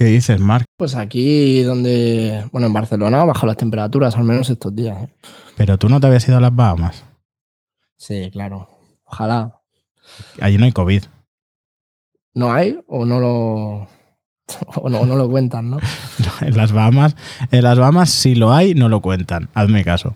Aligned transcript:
¿Qué 0.00 0.06
dices, 0.06 0.40
Marc? 0.40 0.64
Pues 0.78 0.94
aquí 0.96 1.62
donde, 1.62 2.46
bueno, 2.52 2.68
en 2.68 2.72
Barcelona 2.72 3.22
bajo 3.24 3.44
las 3.46 3.58
temperaturas, 3.58 4.16
al 4.16 4.24
menos 4.24 4.48
estos 4.48 4.74
días. 4.74 4.96
¿eh? 5.02 5.08
Pero 5.58 5.76
tú 5.76 5.90
no 5.90 6.00
te 6.00 6.06
habías 6.06 6.26
ido 6.26 6.38
a 6.38 6.40
las 6.40 6.56
Bahamas. 6.56 7.04
Sí, 7.98 8.30
claro. 8.32 8.66
Ojalá. 9.04 9.60
Allí 10.40 10.56
no 10.56 10.64
hay 10.64 10.72
COVID. 10.72 11.02
¿No 12.32 12.50
hay 12.50 12.80
o 12.86 13.04
no 13.04 13.20
lo, 13.20 13.88
o 14.76 14.88
no, 14.88 15.04
no 15.04 15.16
lo 15.16 15.28
cuentan, 15.28 15.68
¿no? 15.70 15.76
En 16.40 16.56
las 16.56 16.72
Bahamas, 16.72 17.14
en 17.50 17.62
las 17.62 17.78
Bahamas 17.78 18.08
si 18.08 18.34
lo 18.34 18.54
hay, 18.54 18.72
no 18.72 18.88
lo 18.88 19.02
cuentan. 19.02 19.50
Hazme 19.52 19.84
caso. 19.84 20.14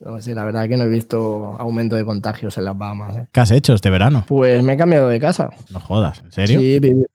No, 0.00 0.20
sí, 0.20 0.34
la 0.34 0.44
verdad 0.44 0.66
que 0.66 0.76
no 0.76 0.82
he 0.84 0.88
visto 0.88 1.54
aumento 1.56 1.94
de 1.94 2.04
contagios 2.04 2.58
en 2.58 2.64
las 2.64 2.76
Bahamas. 2.76 3.16
¿eh? 3.16 3.28
¿Qué 3.30 3.38
has 3.38 3.52
hecho 3.52 3.74
este 3.74 3.90
verano? 3.90 4.24
Pues 4.26 4.60
me 4.64 4.72
he 4.72 4.76
cambiado 4.76 5.08
de 5.08 5.20
casa. 5.20 5.50
No 5.70 5.78
jodas, 5.78 6.20
¿en 6.24 6.32
serio? 6.32 6.58
Sí, 6.58 6.80
vivi- 6.80 7.06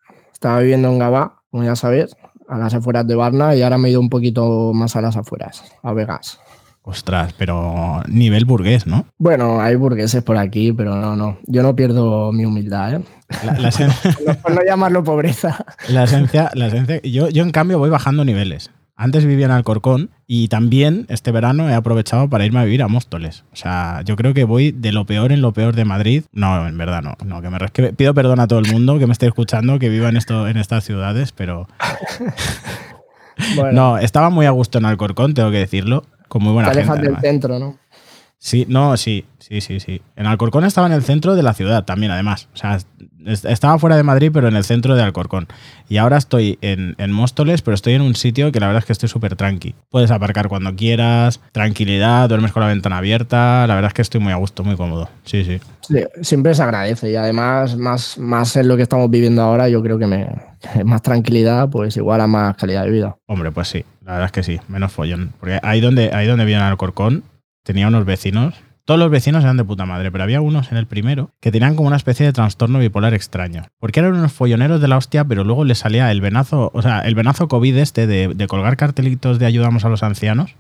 estaba 0.46 0.60
viviendo 0.60 0.90
en 0.90 1.00
Gabá, 1.00 1.42
como 1.50 1.64
ya 1.64 1.76
sabes, 1.76 2.16
a 2.48 2.58
las 2.60 2.74
afueras 2.76 3.08
de 3.08 3.16
Varna 3.16 3.56
y 3.56 3.64
ahora 3.64 3.80
me 3.80 3.88
he 3.88 3.92
ido 3.92 4.00
un 4.00 4.10
poquito 4.10 4.74
más 4.74 4.96
a 4.96 5.02
las 5.02 5.18
afueras, 5.18 5.64
a 5.82 5.92
Vegas. 5.94 6.40
Ostras, 6.84 7.34
pero 7.36 8.04
nivel 8.08 8.46
burgués, 8.46 8.86
¿no? 8.86 9.06
Bueno, 9.18 9.60
hay 9.60 9.76
burgueses 9.76 10.22
por 10.24 10.38
aquí, 10.38 10.72
pero 10.72 10.96
no, 10.98 11.16
no. 11.16 11.40
Yo 11.48 11.64
no 11.64 11.76
pierdo 11.76 12.32
mi 12.32 12.46
humildad, 12.46 12.94
¿eh? 12.94 13.02
La, 13.44 13.54
la 13.58 13.70
Por 14.44 14.52
no 14.54 14.62
llamarlo 14.64 15.04
pobreza. 15.04 15.66
la 15.90 16.04
esencia, 16.04 16.52
la 16.54 16.68
esencia- 16.68 17.02
yo, 17.02 17.30
yo 17.30 17.42
en 17.42 17.50
cambio 17.50 17.80
voy 17.80 17.90
bajando 17.90 18.24
niveles. 18.24 18.70
Antes 18.98 19.26
vivía 19.26 19.46
en 19.46 19.52
Alcorcón 19.52 20.10
y 20.26 20.48
también 20.48 21.06
este 21.10 21.32
verano 21.32 21.70
he 21.70 21.74
aprovechado 21.74 22.30
para 22.30 22.46
irme 22.46 22.60
a 22.60 22.64
vivir 22.64 22.82
a 22.82 22.88
Móstoles. 22.88 23.44
O 23.52 23.56
sea, 23.58 24.02
yo 24.06 24.16
creo 24.16 24.34
que 24.34 24.46
voy 24.46 24.72
de 24.72 24.94
lo 24.94 25.06
peor 25.06 25.34
en 25.34 25.42
lo 25.42 25.52
peor 25.52 25.76
de 25.76 25.84
Madrid. 25.84 26.24
No, 26.32 26.66
en 26.66 26.78
verdad 26.78 27.02
no. 27.02 27.16
no 27.26 27.42
que 27.42 27.50
me 27.50 27.58
que 27.74 27.94
pido 27.94 28.14
perdón 28.14 28.40
a 28.40 28.48
todo 28.48 28.60
el 28.60 28.72
mundo 28.72 28.98
que 28.98 29.06
me 29.06 29.14
esté 29.14 29.26
escuchando, 29.28 29.80
que 29.80 29.90
viva 29.90 30.08
en, 30.08 30.16
esto, 30.16 30.48
en 30.48 30.56
estas 30.58 30.86
ciudades, 30.86 31.34
pero 31.34 31.68
Bueno, 33.56 33.72
no, 33.74 33.98
estaba 33.98 34.30
muy 34.30 34.46
a 34.46 34.52
gusto 34.52 34.78
en 34.78 34.86
Alcorcón, 34.86 35.34
tengo 35.34 35.52
que 35.52 35.58
decirlo. 35.58 36.06
Con 36.28 36.44
muy 36.44 36.54
buena 36.54 36.72
te 36.72 36.80
alejas 36.80 36.96
del 36.96 37.06
además. 37.06 37.22
centro, 37.22 37.60
¿no? 37.60 37.78
Sí, 38.38 38.66
no, 38.70 38.96
sí, 38.98 39.26
sí, 39.40 39.60
sí, 39.62 39.80
sí. 39.80 40.02
En 40.16 40.28
Alcorcón 40.28 40.66
estaba 40.66 40.86
en 40.86 40.94
el 40.94 41.02
centro 41.04 41.36
de 41.36 41.42
la 41.42 41.54
ciudad 41.56 41.84
también, 41.84 42.12
además. 42.12 42.48
O 42.54 42.58
sea, 42.58 42.76
es- 43.26 43.44
estaba 43.46 43.80
fuera 43.80 43.96
de 43.98 44.04
Madrid, 44.04 44.30
pero 44.32 44.48
en 44.48 44.56
el 44.56 44.64
centro 44.64 44.94
de 44.96 45.02
Alcorcón. 45.02 45.48
Y 45.90 45.98
ahora 45.98 46.18
estoy 46.18 46.60
en, 46.62 46.94
en 47.00 47.12
Móstoles, 47.12 47.64
pero 47.64 47.74
estoy 47.74 47.94
en 47.94 48.02
un 48.04 48.14
sitio 48.14 48.52
que 48.52 48.60
la 48.60 48.68
verdad 48.68 48.82
es 48.84 48.86
que 48.86 48.94
estoy 48.94 49.10
súper 49.10 49.36
tranqui. 49.36 49.74
Puedes 49.90 50.12
aparcar 50.12 50.48
cuando 50.48 50.76
quieras, 50.76 51.42
tranquilidad, 51.54 52.30
duermes 52.30 52.52
con 52.52 52.62
la 52.62 52.68
ventana 52.68 52.98
abierta. 53.00 53.66
La 53.66 53.74
verdad 53.74 53.90
es 53.90 53.94
que 53.96 54.02
estoy 54.04 54.22
muy 54.22 54.32
a 54.32 54.36
gusto, 54.36 54.64
muy 54.64 54.76
cómodo. 54.76 55.10
Sí, 55.24 55.44
sí. 55.44 55.60
Sí, 55.82 56.04
siempre 56.22 56.54
se 56.54 56.62
agradece 56.62 57.10
y 57.12 57.16
además, 57.16 57.76
más, 57.78 58.20
más 58.20 58.56
en 58.58 58.68
lo 58.68 58.76
que 58.78 58.84
estamos 58.84 59.10
viviendo 59.10 59.42
ahora, 59.42 59.70
yo 59.70 59.82
creo 59.82 59.98
que 59.98 60.06
me 60.08 60.28
más 60.86 61.02
tranquilidad, 61.02 61.68
pues 61.70 61.98
igual 61.98 62.22
a 62.22 62.28
más 62.28 62.56
calidad 62.58 62.84
de 62.84 62.92
vida. 62.92 63.16
Hombre, 63.26 63.52
pues 63.52 63.70
sí, 63.70 63.84
la 64.04 64.12
verdad 64.14 64.26
es 64.28 64.32
que 64.34 64.44
sí, 64.44 64.60
menos 64.68 64.92
follón. 64.92 65.34
Porque 65.40 65.60
ahí 65.64 65.82
donde, 65.82 66.14
ahí 66.14 66.28
donde 66.28 66.46
viene 66.46 66.62
Alcorcón, 66.62 67.24
tenía 67.66 67.88
unos 67.90 68.06
vecinos. 68.06 68.54
Todos 68.86 69.00
los 69.00 69.10
vecinos 69.10 69.44
eran 69.44 69.58
de 69.58 69.66
puta 69.66 69.88
madre, 69.88 70.12
pero 70.12 70.24
había 70.24 70.42
unos 70.42 70.72
en 70.72 70.78
el 70.78 70.86
primero 70.86 71.32
que 71.42 71.52
tenían 71.52 71.76
como 71.76 71.88
una 71.88 71.98
especie 71.98 72.26
de 72.26 72.32
trastorno 72.32 72.78
bipolar 72.78 73.16
extraño. 73.16 73.64
Porque 73.80 74.00
eran 74.00 74.14
unos 74.14 74.32
folloneros 74.32 74.80
de 74.80 74.88
la 74.88 74.98
hostia, 74.98 75.26
pero 75.26 75.44
luego 75.44 75.66
les 75.66 75.80
salía 75.80 76.12
el 76.12 76.22
venazo, 76.22 76.70
o 76.74 76.82
sea, 76.84 77.00
el 77.00 77.16
venazo 77.16 77.48
COVID 77.48 77.76
este 77.78 78.06
de, 78.06 78.28
de 78.36 78.48
colgar 78.48 78.78
cartelitos 78.78 79.40
de 79.40 79.48
ayudamos 79.48 79.84
a 79.86 79.90
los 79.90 80.04
ancianos. 80.04 80.56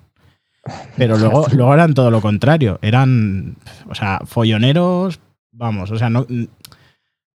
Pero 0.97 1.17
luego, 1.19 1.45
luego 1.53 1.73
eran 1.73 1.93
todo 1.93 2.09
lo 2.09 2.19
contrario. 2.19 2.79
Eran, 2.81 3.57
o 3.87 3.93
sea, 3.93 4.21
folloneros, 4.25 5.19
vamos, 5.51 5.91
o 5.91 5.97
sea, 5.97 6.09
no. 6.09 6.25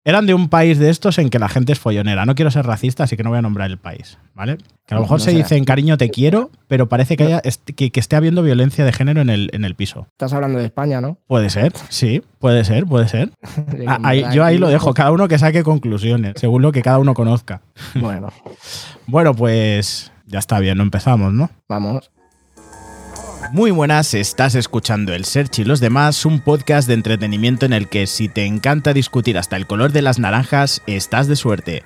Eran 0.06 0.26
de 0.26 0.34
un 0.34 0.48
país 0.48 0.80
de 0.80 0.90
estos 0.90 1.18
en 1.18 1.30
que 1.30 1.40
la 1.40 1.50
gente 1.50 1.74
es 1.74 1.80
follonera. 1.80 2.26
No 2.26 2.34
quiero 2.34 2.50
ser 2.52 2.66
racista, 2.66 3.04
así 3.04 3.18
que 3.18 3.24
no 3.24 3.30
voy 3.32 3.40
a 3.40 3.42
nombrar 3.42 3.70
el 3.70 3.78
país, 3.78 4.18
¿vale? 4.34 4.58
Que 4.86 4.94
a 4.94 4.96
lo 4.96 5.02
mejor 5.02 5.20
no 5.20 5.26
se 5.26 5.32
sea. 5.32 5.38
dicen 5.38 5.66
cariño 5.66 5.98
te 5.98 6.10
quiero, 6.10 6.52
pero 6.70 6.88
parece 6.88 7.18
que, 7.18 7.26
haya, 7.26 7.42
que, 7.76 7.92
que 7.92 8.00
esté 8.00 8.16
habiendo 8.16 8.42
violencia 8.42 8.86
de 8.86 8.94
género 8.94 9.20
en 9.22 9.30
el, 9.30 9.50
en 9.52 9.66
el 9.66 9.76
piso. 9.76 10.08
Estás 10.12 10.32
hablando 10.34 10.58
de 10.58 10.66
España, 10.66 11.02
¿no? 11.02 11.18
Puede 11.28 11.50
ser, 11.50 11.74
sí, 11.90 12.24
puede 12.40 12.64
ser, 12.64 12.86
puede 12.86 13.08
ser. 13.10 13.32
Ah, 13.88 14.00
ahí- 14.04 14.26
yo 14.34 14.46
ahí 14.46 14.58
lo 14.58 14.70
dejo, 14.70 14.94
cada 14.94 15.12
uno 15.12 15.28
que 15.28 15.38
saque 15.38 15.64
conclusiones, 15.64 16.34
según 16.38 16.62
lo 16.62 16.72
que 16.72 16.82
cada 16.82 16.98
uno 17.00 17.14
conozca. 17.14 17.62
Bueno, 17.96 18.30
Bueno, 19.06 19.34
pues 19.34 20.12
ya 20.26 20.40
está 20.40 20.60
bien, 20.60 20.78
no 20.78 20.84
empezamos, 20.84 21.34
¿no? 21.34 21.50
vamos. 21.68 22.10
Muy 23.52 23.72
buenas, 23.72 24.14
estás 24.14 24.54
escuchando 24.56 25.14
El 25.14 25.26
Search 25.26 25.60
y 25.60 25.64
los 25.64 25.80
demás, 25.80 26.26
un 26.26 26.40
podcast 26.40 26.88
de 26.88 26.94
entretenimiento 26.94 27.66
en 27.66 27.74
el 27.74 27.88
que 27.90 28.06
si 28.06 28.30
te 28.30 28.46
encanta 28.46 28.94
discutir 28.94 29.38
hasta 29.38 29.56
el 29.56 29.66
color 29.66 29.92
de 29.92 30.02
las 30.04 30.20
naranjas, 30.20 30.82
estás 30.86 31.28
de 31.28 31.36
suerte. 31.36 31.84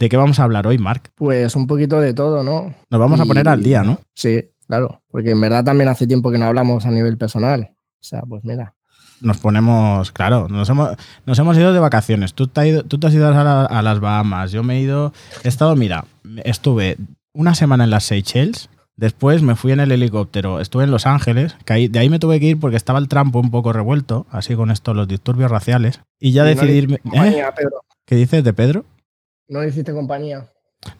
¿De 0.00 0.08
qué 0.08 0.16
vamos 0.16 0.40
a 0.40 0.44
hablar 0.44 0.66
hoy, 0.66 0.76
Mark? 0.78 1.10
Pues 1.14 1.54
un 1.56 1.66
poquito 1.66 2.00
de 2.00 2.12
todo, 2.14 2.42
¿no? 2.42 2.74
Nos 2.90 3.00
vamos 3.00 3.20
a 3.20 3.24
poner 3.24 3.48
al 3.48 3.62
día, 3.62 3.82
¿no? 3.82 4.00
Sí, 4.14 4.44
claro, 4.66 5.02
porque 5.10 5.30
en 5.30 5.40
verdad 5.40 5.64
también 5.64 5.88
hace 5.88 6.06
tiempo 6.06 6.30
que 6.32 6.38
no 6.38 6.46
hablamos 6.46 6.84
a 6.84 6.90
nivel 6.90 7.16
personal. 7.16 7.70
O 8.00 8.04
sea, 8.04 8.22
pues 8.22 8.42
mira. 8.44 8.74
Nos 9.22 9.38
ponemos, 9.38 10.12
claro, 10.12 10.48
nos 10.48 10.68
hemos, 10.68 10.90
nos 11.24 11.38
hemos 11.38 11.56
ido 11.56 11.72
de 11.72 11.78
vacaciones. 11.80 12.34
Tú 12.34 12.48
te, 12.48 12.60
has 12.60 12.66
ido, 12.66 12.82
tú 12.82 12.98
te 12.98 13.06
has 13.06 13.14
ido 13.14 13.26
a, 13.28 13.44
la- 13.44 13.64
a 13.64 13.80
las 13.82 14.00
Bahamas, 14.00 14.52
yo 14.52 14.62
me 14.62 14.76
he 14.76 14.80
ido, 14.80 15.14
he 15.42 15.48
estado, 15.48 15.74
mira, 15.74 16.04
estuve 16.44 16.98
una 17.36 17.54
semana 17.54 17.84
en 17.84 17.90
las 17.90 18.04
Seychelles, 18.04 18.68
después 18.96 19.42
me 19.42 19.54
fui 19.56 19.72
en 19.72 19.80
el 19.80 19.92
helicóptero, 19.92 20.60
estuve 20.60 20.84
en 20.84 20.90
Los 20.90 21.06
Ángeles, 21.06 21.56
que 21.64 21.72
ahí- 21.72 21.88
de 21.88 21.98
ahí 21.98 22.08
me 22.10 22.18
tuve 22.18 22.40
que 22.40 22.46
ir 22.46 22.60
porque 22.60 22.76
estaba 22.76 22.98
el 22.98 23.08
trampo 23.08 23.38
un 23.40 23.50
poco 23.50 23.72
revuelto, 23.72 24.26
así 24.30 24.54
con 24.56 24.70
esto, 24.70 24.94
los 24.94 25.06
disturbios 25.08 25.50
raciales, 25.50 26.00
y 26.18 26.32
ya 26.32 26.42
Y 26.50 26.54
no 26.54 26.60
decidí 26.62 26.72
le 26.72 26.78
irme... 26.78 27.00
hiciste 27.04 27.40
¿Eh? 27.40 27.44
Pedro. 27.56 27.80
¿Qué 28.06 28.16
dices 28.16 28.42
de 28.44 28.52
Pedro? 28.52 28.84
No 29.48 29.60
le 29.60 29.68
hiciste 29.68 29.92
compañía. 29.92 30.48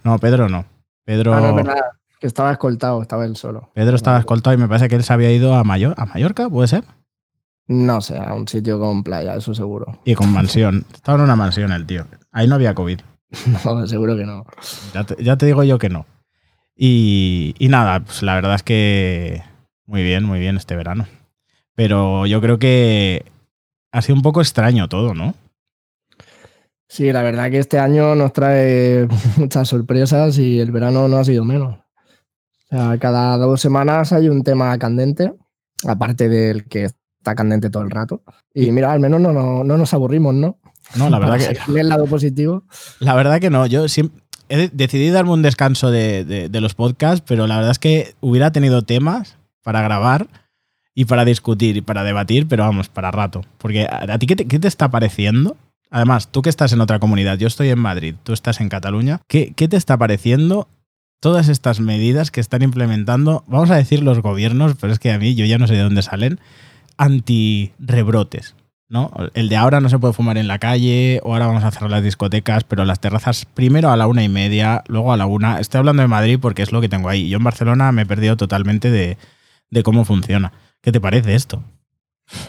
No, 0.05 0.19
Pedro 0.19 0.49
no. 0.49 0.67
Pedro, 1.05 1.35
Ah, 1.35 1.41
no, 1.41 1.55
verdad. 1.55 1.77
Que 2.21 2.27
estaba 2.27 2.51
escoltado, 2.53 3.01
estaba 3.03 3.25
él 3.27 3.37
solo. 3.37 3.71
Pedro 3.75 3.95
estaba 3.95 4.19
escoltado 4.19 4.55
y 4.55 4.59
me 4.59 4.67
parece 4.69 4.89
que 4.89 4.97
él 4.97 5.05
se 5.05 5.13
había 5.13 5.31
ido 5.31 5.55
a, 5.55 5.65
Mayor, 5.65 5.95
a 5.99 6.07
Mallorca, 6.07 6.49
¿puede 6.49 6.67
ser? 6.69 6.85
No 7.69 8.01
sé, 8.01 8.17
a 8.19 8.33
un 8.35 8.47
sitio 8.49 8.79
con 8.81 9.03
playa, 9.03 9.35
eso 9.37 9.55
seguro. 9.55 10.01
Y 10.05 10.15
con 10.15 10.33
mansión. 10.33 10.85
Estaba 10.95 11.19
en 11.19 11.25
una 11.25 11.37
mansión 11.37 11.73
el 11.73 11.85
tío. 11.87 12.07
Ahí 12.33 12.47
no 12.49 12.55
había 12.57 12.75
COVID. 12.75 13.01
No, 13.65 13.87
seguro 13.87 14.17
que 14.17 14.25
no. 14.25 14.45
Ya 14.95 15.05
te, 15.05 15.23
ya 15.23 15.37
te 15.37 15.47
digo 15.47 15.63
yo 15.65 15.79
que 15.79 15.89
no. 15.89 16.07
Y, 16.77 17.55
y 17.59 17.69
nada, 17.69 18.01
pues 18.01 18.23
la 18.23 18.35
verdad 18.35 18.55
es 18.57 18.63
que 18.63 19.43
muy 19.87 20.03
bien, 20.03 20.25
muy 20.25 20.39
bien 20.39 20.57
este 20.57 20.77
verano. 20.77 21.07
Pero 21.75 22.27
yo 22.27 22.41
creo 22.41 22.59
que 22.59 23.25
ha 23.93 24.03
sido 24.03 24.17
un 24.17 24.23
poco 24.23 24.41
extraño 24.41 24.89
todo, 24.89 25.15
¿no? 25.15 25.35
Sí, 26.89 27.13
la 27.13 27.23
verdad 27.23 27.51
que 27.51 27.59
este 27.59 27.79
año 27.79 28.15
nos 28.15 28.33
trae 28.33 29.09
muchas 29.37 29.69
sorpresas 29.69 30.39
y 30.39 30.61
el 30.61 30.71
verano 30.71 31.09
no 31.09 31.19
ha 31.19 31.25
sido 31.25 31.45
menos. 31.45 31.77
O 31.77 32.69
sea, 32.69 32.99
cada 32.99 33.37
dos 33.37 33.61
semanas 33.61 34.13
hay 34.13 34.29
un 34.29 34.43
tema 34.43 34.77
candente, 34.79 35.33
aparte 35.87 36.29
del 36.29 36.65
que 36.65 36.85
está 36.85 37.35
candente 37.35 37.71
todo 37.71 37.83
el 37.83 37.91
rato. 37.91 38.23
Y 38.53 38.71
mira, 38.73 38.93
al 38.93 39.01
menos 39.01 39.21
no, 39.21 39.33
no, 39.33 39.65
no 39.65 39.79
nos 39.79 39.95
aburrimos, 39.95 40.35
¿no? 40.35 40.59
No, 40.97 41.11
la 41.11 41.19
verdad 41.19 41.39
que, 41.67 41.81
el 41.81 41.89
lado 41.89 42.07
positivo. 42.07 42.65
la 43.01 43.15
verdad 43.15 43.41
que 43.41 43.51
no. 43.51 43.67
Yo 43.67 43.89
siempre 43.89 44.23
he 44.49 44.57
de- 44.57 44.71
decidí 44.73 45.11
darme 45.11 45.33
un 45.33 45.43
descanso 45.43 45.91
de, 45.91 46.49
los 46.53 46.75
podcasts, 46.75 47.25
pero 47.27 47.47
la 47.47 47.57
verdad 47.57 47.73
es 47.73 47.79
que 47.79 48.15
hubiera 48.21 48.53
tenido 48.53 48.83
temas 48.83 49.37
para 49.63 49.83
grabar 49.83 50.29
y 50.95 51.05
para 51.05 51.25
discutir 51.25 51.77
y 51.77 51.81
para 51.83 52.05
debatir, 52.05 52.47
pero 52.49 52.65
vamos, 52.65 52.89
para 52.89 53.11
rato. 53.11 53.43
Porque 53.59 53.87
a, 53.91 54.19
ti, 54.19 54.27
¿qué 54.27 54.37
te, 54.37 54.47
qué 54.47 54.59
te 54.59 54.69
está 54.69 54.91
pareciendo? 54.91 55.57
Además, 55.91 56.29
tú 56.33 56.43
que 56.43 56.51
estás 56.51 56.73
en 56.73 56.81
otra 56.81 56.99
comunidad, 56.99 57.39
yo 57.39 57.47
estoy 57.47 57.69
en 57.69 57.79
Madrid, 57.79 58.15
tú 58.23 58.33
estás 58.33 58.61
en 58.61 58.69
Cataluña, 58.69 59.21
¿qué, 59.29 59.53
qué 59.55 59.69
te 59.69 59.77
está 59.77 59.97
pareciendo 59.97 60.69
todas 61.21 61.49
estas 61.49 61.81
medidas 61.81 62.31
que 62.31 62.41
están 62.41 62.63
implementando, 62.63 63.45
vamos 63.47 63.71
a 63.71 63.77
decir 63.77 64.03
los 64.03 64.21
gobiernos, 64.21 64.75
pero 64.81 64.93
es 64.93 64.99
que 64.99 65.13
a 65.13 65.19
mí 65.19 65.35
yo 65.35 65.45
ya 65.45 65.59
no 65.59 65.67
sé 65.67 65.75
de 65.75 65.83
dónde 65.83 66.03
salen, 66.03 66.41
anti-rebrotes? 66.99 68.55
¿No? 68.89 69.11
El 69.35 69.49
de 69.49 69.57
ahora 69.57 69.81
no 69.81 69.89
se 69.89 69.99
puede 69.99 70.15
fumar 70.15 70.39
en 70.39 70.49
la 70.49 70.59
calle, 70.59 71.21
o 71.25 71.33
ahora 71.33 71.47
vamos 71.47 71.65
a 71.65 71.71
cerrar 71.71 71.91
las 71.91 72.03
discotecas, 72.03 72.65
pero 72.65 72.85
las 72.85 73.01
terrazas 73.01 73.45
primero 73.45 73.91
a 73.91 73.97
la 73.97 74.07
una 74.07 74.23
y 74.23 74.29
media, 74.29 74.85
luego 74.87 75.13
a 75.13 75.17
la 75.17 75.27
una. 75.27 75.61
Estoy 75.61 75.79
hablando 75.79 76.03
de 76.03 76.09
Madrid 76.09 76.39
porque 76.41 76.63
es 76.63 76.73
lo 76.73 76.81
que 76.81 76.89
tengo 76.89 77.09
ahí. 77.09 77.29
Yo 77.29 77.39
en 77.39 77.45
Barcelona 77.45 77.93
me 77.93 78.03
he 78.03 78.07
perdido 78.07 78.37
totalmente 78.37 78.91
de, 78.91 79.19
de 79.71 79.83
cómo 79.83 80.05
funciona. 80.05 80.53
¿Qué 80.81 80.93
te 80.93 81.01
parece 81.01 81.35
esto? 81.35 81.63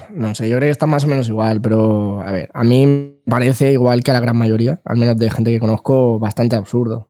No 0.10 0.34
sé, 0.34 0.50
yo 0.50 0.58
creo 0.58 0.68
que 0.68 0.72
está 0.72 0.88
más 0.88 1.04
o 1.04 1.08
menos 1.08 1.28
igual, 1.30 1.62
pero 1.62 2.22
a 2.22 2.32
ver, 2.32 2.50
a 2.54 2.64
mí 2.64 3.20
parece 3.26 3.74
igual 3.74 4.04
que 4.04 4.12
a 4.12 4.16
la 4.16 4.20
gran 4.20 4.38
mayoría, 4.38 4.82
al 4.86 4.98
menos 4.98 5.18
de 5.18 5.30
gente 5.30 5.52
que 5.52 5.60
conozco, 5.60 6.18
bastante 6.20 6.56
absurdo. 6.56 7.10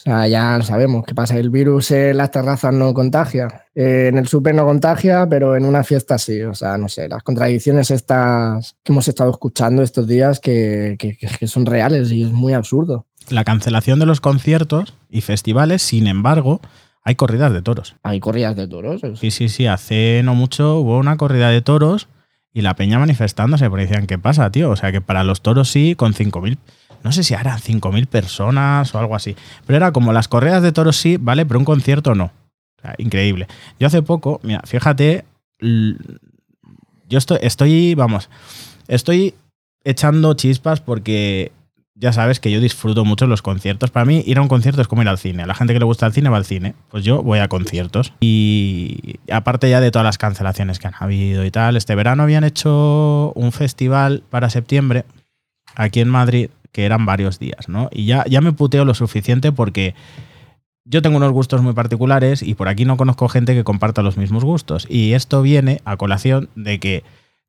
O 0.00 0.02
sea, 0.02 0.26
ya 0.28 0.62
sabemos 0.62 1.04
qué 1.06 1.14
pasa. 1.14 1.36
El 1.36 1.50
virus 1.50 1.90
en 1.90 2.16
las 2.16 2.30
terrazas 2.30 2.72
no 2.72 2.94
contagia, 2.94 3.64
eh, 3.74 4.06
en 4.08 4.16
el 4.16 4.26
súper 4.28 4.54
no 4.54 4.64
contagia, 4.64 5.26
pero 5.28 5.56
en 5.56 5.66
una 5.66 5.84
fiesta 5.84 6.16
sí. 6.16 6.40
O 6.40 6.54
sea, 6.54 6.78
no 6.78 6.88
sé, 6.88 7.06
las 7.06 7.22
contradicciones 7.22 7.90
estas 7.90 8.76
que 8.82 8.92
hemos 8.92 9.06
estado 9.08 9.30
escuchando 9.30 9.82
estos 9.82 10.06
días 10.08 10.40
que, 10.40 10.96
que- 10.98 11.16
que 11.18 11.46
son 11.46 11.66
reales 11.66 12.10
y 12.12 12.22
es 12.24 12.32
muy 12.32 12.54
absurdo. 12.54 13.06
La 13.28 13.44
cancelación 13.44 13.98
de 13.98 14.06
los 14.06 14.22
conciertos 14.22 14.94
y 15.10 15.20
festivales, 15.20 15.82
sin 15.82 16.06
embargo, 16.06 16.60
hay 17.04 17.14
corridas 17.14 17.52
de 17.52 17.60
toros. 17.60 17.94
Hay 18.02 18.20
corridas 18.20 18.56
de 18.56 18.66
toros. 18.68 19.02
Sí, 19.20 19.30
sí, 19.30 19.50
sí. 19.50 19.66
Hace 19.66 20.22
no 20.24 20.34
mucho 20.34 20.78
hubo 20.78 20.96
una 20.98 21.18
corrida 21.18 21.50
de 21.50 21.60
toros 21.60 22.08
y 22.54 22.62
la 22.62 22.74
peña 22.74 22.98
manifestándose, 22.98 23.68
porque 23.68 23.86
decían, 23.86 24.06
¿qué 24.06 24.18
pasa, 24.18 24.50
tío? 24.50 24.70
O 24.70 24.76
sea, 24.76 24.92
que 24.92 25.00
para 25.02 25.24
los 25.24 25.42
toros 25.42 25.70
sí, 25.70 25.94
con 25.94 26.14
5.000, 26.14 26.58
no 27.02 27.12
sé 27.12 27.22
si 27.22 27.34
eran 27.34 27.58
5.000 27.58 28.06
personas 28.06 28.94
o 28.94 28.98
algo 28.98 29.14
así, 29.14 29.36
pero 29.66 29.76
era 29.76 29.92
como 29.92 30.12
las 30.12 30.28
correas 30.28 30.62
de 30.62 30.72
toros 30.72 30.96
sí, 30.96 31.16
¿vale? 31.18 31.46
Pero 31.46 31.58
un 31.58 31.64
concierto 31.64 32.14
no. 32.14 32.32
O 32.82 32.88
increíble. 32.98 33.46
Yo 33.78 33.86
hace 33.86 34.02
poco, 34.02 34.40
mira, 34.42 34.62
fíjate, 34.64 35.24
yo 35.60 37.18
estoy, 37.18 37.38
estoy, 37.42 37.94
vamos, 37.94 38.30
estoy 38.88 39.34
echando 39.84 40.34
chispas 40.34 40.80
porque 40.80 41.52
ya 42.00 42.12
sabes 42.14 42.40
que 42.40 42.50
yo 42.50 42.60
disfruto 42.60 43.04
mucho 43.04 43.26
los 43.26 43.42
conciertos. 43.42 43.90
Para 43.90 44.06
mí, 44.06 44.22
ir 44.26 44.38
a 44.38 44.42
un 44.42 44.48
concierto 44.48 44.80
es 44.80 44.88
como 44.88 45.02
ir 45.02 45.08
al 45.08 45.18
cine. 45.18 45.42
A 45.42 45.46
la 45.46 45.54
gente 45.54 45.74
que 45.74 45.78
le 45.78 45.84
gusta 45.84 46.06
el 46.06 46.14
cine 46.14 46.30
va 46.30 46.38
al 46.38 46.46
cine. 46.46 46.74
Pues 46.90 47.04
yo 47.04 47.22
voy 47.22 47.40
a 47.40 47.48
conciertos. 47.48 48.14
Y 48.20 49.16
aparte 49.30 49.68
ya 49.68 49.80
de 49.80 49.90
todas 49.90 50.06
las 50.06 50.16
cancelaciones 50.16 50.78
que 50.78 50.86
han 50.86 50.94
habido 50.98 51.44
y 51.44 51.50
tal, 51.50 51.76
este 51.76 51.94
verano 51.94 52.22
habían 52.22 52.44
hecho 52.44 53.32
un 53.34 53.52
festival 53.52 54.22
para 54.30 54.48
septiembre 54.48 55.04
aquí 55.74 56.00
en 56.00 56.08
Madrid, 56.08 56.48
que 56.72 56.84
eran 56.84 57.06
varios 57.06 57.38
días, 57.38 57.68
¿no? 57.68 57.88
Y 57.92 58.06
ya, 58.06 58.24
ya 58.28 58.40
me 58.40 58.52
puteo 58.52 58.84
lo 58.84 58.94
suficiente 58.94 59.52
porque 59.52 59.94
yo 60.84 61.02
tengo 61.02 61.18
unos 61.18 61.32
gustos 61.32 61.62
muy 61.62 61.72
particulares 61.72 62.42
y 62.42 62.54
por 62.54 62.68
aquí 62.68 62.84
no 62.84 62.96
conozco 62.96 63.28
gente 63.28 63.54
que 63.54 63.64
comparta 63.64 64.02
los 64.02 64.16
mismos 64.16 64.44
gustos. 64.44 64.86
Y 64.88 65.12
esto 65.12 65.42
viene 65.42 65.80
a 65.84 65.96
colación 65.96 66.48
de 66.56 66.80
que 66.80 67.04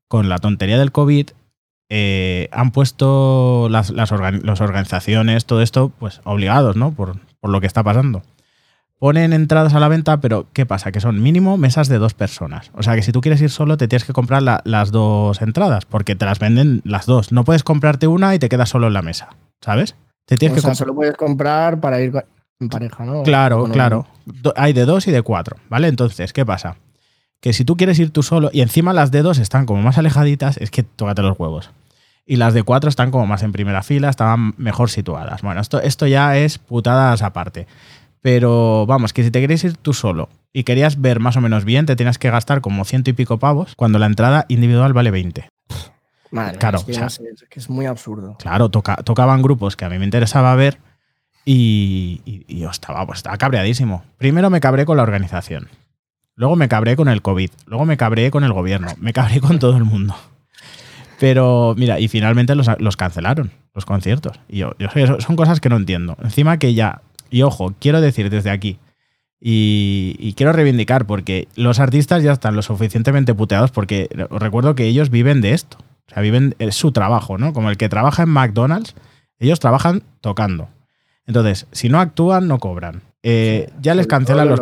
con 0.08 0.28
la 0.28 0.38
tontería 0.38 0.78
del 0.78 0.92
COVID 0.92 1.30
eh, 1.88 2.48
han 2.52 2.70
puesto 2.70 3.68
las, 3.70 3.90
las, 3.90 4.12
organizaciones, 4.12 5.44
todo 5.44 5.60
esto, 5.60 5.92
pues 5.98 6.20
obligados, 6.24 6.76
¿no? 6.76 6.92
Por, 6.92 7.16
lo 7.42 7.60
que 7.60 7.66
está 7.66 7.82
pasando. 7.82 8.22
Ponen 9.02 9.32
entradas 9.32 9.74
a 9.74 9.80
la 9.80 9.88
venta, 9.88 10.20
pero 10.20 10.46
¿qué 10.52 10.64
pasa? 10.64 10.92
Que 10.92 11.00
son 11.00 11.20
mínimo 11.20 11.56
mesas 11.56 11.88
de 11.88 11.98
dos 11.98 12.14
personas. 12.14 12.70
O 12.72 12.84
sea 12.84 12.94
que 12.94 13.02
si 13.02 13.10
tú 13.10 13.20
quieres 13.20 13.42
ir 13.42 13.50
solo, 13.50 13.76
te 13.76 13.88
tienes 13.88 14.04
que 14.04 14.12
comprar 14.12 14.44
las 14.44 14.92
dos 14.92 15.42
entradas, 15.42 15.86
porque 15.86 16.14
te 16.14 16.24
las 16.24 16.38
venden 16.38 16.82
las 16.84 17.06
dos. 17.06 17.32
No 17.32 17.42
puedes 17.42 17.64
comprarte 17.64 18.06
una 18.06 18.32
y 18.32 18.38
te 18.38 18.48
quedas 18.48 18.68
solo 18.68 18.86
en 18.86 18.92
la 18.92 19.02
mesa, 19.02 19.30
¿sabes? 19.60 19.96
Te 20.24 20.36
tienes 20.36 20.52
o 20.52 20.60
que 20.60 20.66
sea, 20.66 20.74
solo 20.76 20.94
puedes 20.94 21.16
comprar 21.16 21.80
para 21.80 22.00
ir 22.00 22.12
en 22.60 22.68
pareja, 22.68 23.04
¿no? 23.04 23.24
Claro, 23.24 23.64
claro. 23.64 24.06
Hay 24.54 24.72
de 24.72 24.84
dos 24.84 25.08
y 25.08 25.10
de 25.10 25.22
cuatro, 25.22 25.56
¿vale? 25.68 25.88
Entonces, 25.88 26.32
¿qué 26.32 26.46
pasa? 26.46 26.76
Que 27.40 27.52
si 27.52 27.64
tú 27.64 27.76
quieres 27.76 27.98
ir 27.98 28.12
tú 28.12 28.22
solo 28.22 28.50
y 28.52 28.60
encima 28.60 28.92
las 28.92 29.10
de 29.10 29.22
dos 29.22 29.38
están 29.38 29.66
como 29.66 29.82
más 29.82 29.98
alejaditas, 29.98 30.58
es 30.58 30.70
que 30.70 30.84
tócate 30.84 31.22
los 31.22 31.36
huevos 31.36 31.72
y 32.24 32.36
las 32.36 32.54
de 32.54 32.62
cuatro 32.62 32.88
están 32.88 33.10
como 33.10 33.26
más 33.26 33.42
en 33.42 33.52
primera 33.52 33.82
fila, 33.82 34.08
estaban 34.08 34.54
mejor 34.56 34.90
situadas. 34.90 35.42
Bueno, 35.42 35.60
esto, 35.60 35.80
esto 35.80 36.06
ya 36.06 36.36
es 36.36 36.58
putadas 36.58 37.22
aparte. 37.22 37.66
Pero 38.22 38.86
vamos, 38.86 39.12
que 39.12 39.24
si 39.24 39.30
te 39.30 39.40
querías 39.40 39.64
ir 39.64 39.76
tú 39.76 39.92
solo 39.92 40.28
y 40.52 40.62
querías 40.62 41.00
ver 41.00 41.18
más 41.20 41.36
o 41.36 41.40
menos 41.40 41.64
bien, 41.64 41.86
te 41.86 41.96
tienes 41.96 42.18
que 42.18 42.30
gastar 42.30 42.60
como 42.60 42.84
ciento 42.84 43.10
y 43.10 43.12
pico 43.12 43.38
pavos 43.38 43.74
cuando 43.74 43.98
la 43.98 44.06
entrada 44.06 44.46
individual 44.48 44.92
vale 44.92 45.10
20. 45.10 45.48
Madre, 46.30 46.56
claro, 46.56 46.78
es 46.78 46.84
que, 46.84 46.92
es, 46.92 47.20
que 47.50 47.60
es 47.60 47.68
muy 47.68 47.84
absurdo. 47.84 48.36
Claro, 48.38 48.70
tocaban 48.70 49.42
grupos 49.42 49.76
que 49.76 49.84
a 49.84 49.90
mí 49.90 49.98
me 49.98 50.04
interesaba 50.04 50.54
ver 50.54 50.78
y, 51.44 52.44
yo 52.48 52.70
estaba, 52.70 53.04
pues, 53.06 53.18
estaba 53.18 53.36
cabreadísimo. 53.36 54.04
Primero 54.18 54.48
me 54.48 54.60
cabré 54.60 54.86
con 54.86 54.96
la 54.96 55.02
organización. 55.02 55.68
Luego 56.34 56.56
me 56.56 56.68
cabré 56.68 56.96
con 56.96 57.08
el 57.08 57.20
COVID. 57.20 57.50
Luego 57.66 57.84
me 57.84 57.96
cabré 57.96 58.30
con 58.30 58.44
el 58.44 58.52
gobierno. 58.52 58.92
Me 58.98 59.12
cabré 59.12 59.40
con 59.40 59.58
todo 59.58 59.76
el 59.76 59.84
mundo. 59.84 60.16
Pero 61.18 61.74
mira, 61.76 62.00
y 62.00 62.08
finalmente 62.08 62.54
los, 62.54 62.96
cancelaron, 62.96 63.52
los 63.74 63.84
conciertos. 63.84 64.40
Y 64.48 64.58
yo, 64.58 64.72
yo 64.78 64.88
son 65.20 65.36
cosas 65.36 65.60
que 65.60 65.68
no 65.68 65.76
entiendo. 65.76 66.16
Encima 66.22 66.58
que 66.58 66.74
ya, 66.74 67.02
y 67.32 67.42
ojo, 67.42 67.74
quiero 67.80 68.00
decir 68.00 68.30
desde 68.30 68.50
aquí, 68.50 68.78
y, 69.44 70.34
quiero 70.36 70.52
reivindicar, 70.52 71.04
porque 71.06 71.48
los 71.56 71.80
artistas 71.80 72.22
ya 72.22 72.30
están 72.30 72.54
lo 72.54 72.62
suficientemente 72.62 73.34
puteados, 73.34 73.72
porque 73.72 74.08
os 74.30 74.40
recuerdo 74.40 74.76
que 74.76 74.86
ellos 74.86 75.10
viven 75.10 75.40
de 75.40 75.52
esto. 75.52 75.78
O 76.06 76.14
sea, 76.14 76.22
viven, 76.22 76.54
es 76.60 76.76
su 76.76 76.92
trabajo, 76.92 77.38
¿no? 77.38 77.52
Como 77.52 77.68
el 77.68 77.76
que 77.76 77.88
trabaja 77.88 78.22
en 78.22 78.28
McDonald's, 78.28 78.94
ellos 79.40 79.58
trabajan 79.58 80.04
tocando. 80.20 80.68
Entonces, 81.26 81.66
si 81.72 81.88
no 81.88 81.98
actúan, 81.98 82.46
no 82.46 82.58
cobran. 82.58 83.02
Eh, 83.24 83.70
ya 83.80 83.96
les 83.96 84.06
cancelan 84.06 84.48
los. 84.48 84.60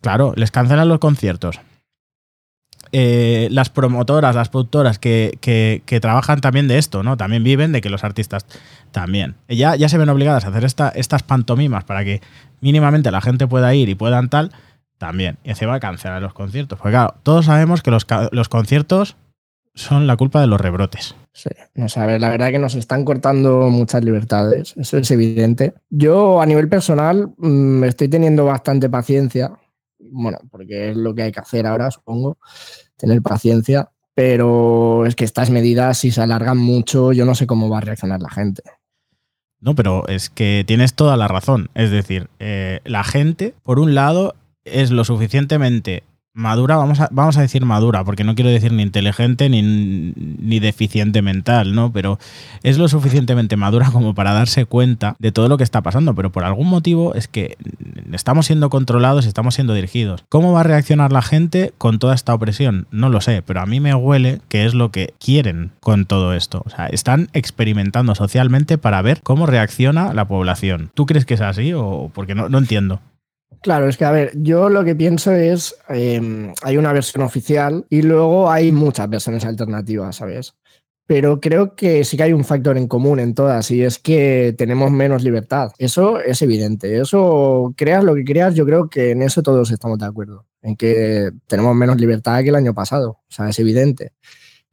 Claro, 0.00 0.34
les 0.36 0.52
cancelan 0.52 0.88
los 0.88 1.00
conciertos. 1.00 1.60
Eh, 2.94 3.48
las 3.50 3.70
promotoras, 3.70 4.34
las 4.34 4.50
productoras 4.50 4.98
que, 4.98 5.98
trabajan 6.02 6.42
también 6.42 6.68
de 6.68 6.76
esto, 6.76 7.02
¿no? 7.02 7.16
También 7.16 7.42
viven 7.42 7.72
de 7.72 7.80
que 7.80 7.88
los 7.88 8.04
artistas 8.04 8.44
también. 8.90 9.36
Ya, 9.48 9.76
ya 9.76 9.88
se 9.88 9.96
ven 9.96 10.10
obligadas 10.10 10.44
a 10.44 10.48
hacer 10.48 10.64
esta, 10.64 10.90
estas 10.90 11.22
pantomimas 11.22 11.84
para 11.84 12.04
que 12.04 12.20
mínimamente 12.60 13.10
la 13.10 13.22
gente 13.22 13.46
pueda 13.46 13.74
ir 13.74 13.88
y 13.88 13.94
puedan 13.94 14.28
tal, 14.28 14.52
también. 14.98 15.38
Y 15.42 15.50
encima 15.50 15.80
cancelar 15.80 16.20
los 16.20 16.34
conciertos. 16.34 16.78
Porque 16.78 16.92
claro, 16.92 17.14
todos 17.22 17.46
sabemos 17.46 17.82
que 17.82 17.90
los, 17.90 18.06
los 18.30 18.48
conciertos 18.50 19.16
son 19.74 20.06
la 20.06 20.16
culpa 20.16 20.40
de 20.40 20.46
los 20.46 20.60
rebrotes. 20.60 21.14
Sí, 21.32 21.48
no 21.74 21.88
sabes, 21.88 22.20
la 22.20 22.28
verdad 22.28 22.50
que 22.50 22.58
nos 22.58 22.74
están 22.74 23.04
cortando 23.04 23.70
muchas 23.70 24.04
libertades, 24.04 24.74
eso 24.76 24.98
es 24.98 25.10
evidente. 25.10 25.72
Yo 25.88 26.42
a 26.42 26.46
nivel 26.46 26.68
personal 26.68 27.32
mm, 27.38 27.84
estoy 27.84 28.08
teniendo 28.08 28.44
bastante 28.44 28.90
paciencia, 28.90 29.52
bueno, 30.12 30.38
porque 30.50 30.90
es 30.90 30.96
lo 30.96 31.14
que 31.14 31.22
hay 31.22 31.32
que 31.32 31.40
hacer 31.40 31.66
ahora, 31.66 31.90
supongo 31.90 32.38
tener 32.96 33.20
paciencia, 33.22 33.90
pero 34.14 35.06
es 35.06 35.16
que 35.16 35.24
estas 35.24 35.50
medidas, 35.50 35.98
si 35.98 36.10
se 36.10 36.20
alargan 36.20 36.58
mucho, 36.58 37.12
yo 37.12 37.24
no 37.24 37.34
sé 37.34 37.46
cómo 37.46 37.68
va 37.68 37.78
a 37.78 37.80
reaccionar 37.80 38.20
la 38.20 38.30
gente. 38.30 38.62
No, 39.60 39.74
pero 39.74 40.06
es 40.08 40.28
que 40.28 40.64
tienes 40.66 40.94
toda 40.94 41.16
la 41.16 41.28
razón. 41.28 41.70
Es 41.74 41.90
decir, 41.90 42.28
eh, 42.38 42.80
la 42.84 43.04
gente, 43.04 43.54
por 43.62 43.78
un 43.78 43.94
lado, 43.94 44.34
es 44.64 44.90
lo 44.90 45.04
suficientemente 45.04 46.02
madura, 46.34 46.76
vamos 46.76 47.00
a, 47.00 47.08
vamos 47.12 47.36
a 47.36 47.42
decir 47.42 47.64
madura, 47.64 48.04
porque 48.04 48.24
no 48.24 48.34
quiero 48.34 48.50
decir 48.50 48.72
ni 48.72 48.82
inteligente 48.82 49.48
ni, 49.48 49.62
ni, 49.62 50.60
deficiente 50.60 51.22
mental, 51.22 51.74
¿no? 51.74 51.92
Pero 51.92 52.18
es 52.62 52.78
lo 52.78 52.88
suficientemente 52.88 53.56
madura 53.56 53.90
como 53.90 54.14
para 54.14 54.32
darse 54.32 54.64
cuenta 54.64 55.16
de 55.18 55.32
todo 55.32 55.48
lo 55.48 55.58
que 55.58 55.64
está 55.64 55.82
pasando, 55.82 56.14
pero 56.14 56.32
por 56.32 56.44
algún 56.44 56.68
motivo 56.68 57.14
es 57.14 57.28
que 57.28 57.56
estamos 58.12 58.46
siendo 58.46 58.70
controlados, 58.70 59.26
estamos 59.26 59.54
siendo 59.54 59.74
dirigidos. 59.74 60.24
¿Cómo 60.28 60.52
va 60.52 60.60
a 60.60 60.64
reaccionar 60.64 61.12
la 61.12 61.22
gente 61.22 61.72
con 61.78 61.98
toda 61.98 62.14
esta 62.14 62.34
opresión? 62.34 62.86
No 62.90 63.08
lo 63.08 63.20
sé, 63.20 63.42
pero 63.42 63.60
a 63.60 63.66
mí 63.66 63.80
me 63.80 63.94
huele 63.94 64.40
que 64.48 64.64
es 64.64 64.74
lo 64.74 64.90
que 64.90 65.14
quieren 65.18 65.72
con 65.80 66.06
todo 66.06 66.34
esto. 66.34 66.62
O 66.64 66.70
sea, 66.70 66.86
están 66.86 67.28
experimentando 67.32 68.14
socialmente 68.14 68.78
para 68.78 69.02
ver 69.02 69.20
cómo 69.22 69.46
reacciona 69.46 70.14
la 70.14 70.26
población. 70.26 70.90
¿Tú 70.94 71.06
crees 71.06 71.26
que 71.26 71.34
es 71.34 71.40
así 71.40 71.72
o 71.74 72.10
porque 72.14 72.34
no, 72.34 72.48
no 72.48 72.58
entiendo? 72.58 73.00
Claro, 73.60 73.88
es 73.88 73.96
que 73.96 74.04
a 74.04 74.10
ver, 74.10 74.32
yo 74.34 74.68
lo 74.68 74.84
que 74.84 74.94
pienso 74.94 75.32
es, 75.32 75.76
em, 75.88 76.52
hay 76.62 76.76
una 76.76 76.92
versión 76.92 77.22
oficial 77.22 77.86
y 77.88 78.02
luego 78.02 78.50
hay 78.50 78.72
muchas 78.72 79.08
versiones 79.08 79.44
alternativas, 79.44 80.16
¿sabes? 80.16 80.54
Pero 81.06 81.40
creo 81.40 81.74
que 81.74 82.04
sí 82.04 82.16
que 82.16 82.22
hay 82.22 82.32
un 82.32 82.44
factor 82.44 82.78
en 82.78 82.88
común 82.88 83.20
en 83.20 83.34
todas 83.34 83.70
y 83.70 83.82
es 83.82 83.98
que 83.98 84.54
tenemos 84.56 84.90
menos 84.90 85.22
libertad. 85.22 85.72
Eso 85.78 86.20
es 86.20 86.40
evidente. 86.42 86.98
Eso, 86.98 87.74
creas 87.76 88.04
lo 88.04 88.14
que 88.14 88.24
creas, 88.24 88.54
yo 88.54 88.64
creo 88.64 88.88
que 88.88 89.10
en 89.10 89.22
eso 89.22 89.42
todos 89.42 89.70
estamos 89.70 89.98
de 89.98 90.06
acuerdo, 90.06 90.46
en 90.62 90.76
que 90.76 91.30
tenemos 91.46 91.74
menos 91.74 91.96
libertad 92.00 92.42
que 92.42 92.48
el 92.48 92.54
año 92.54 92.72
pasado. 92.74 93.10
O 93.28 93.32
sea, 93.32 93.48
es 93.48 93.58
evidente. 93.58 94.12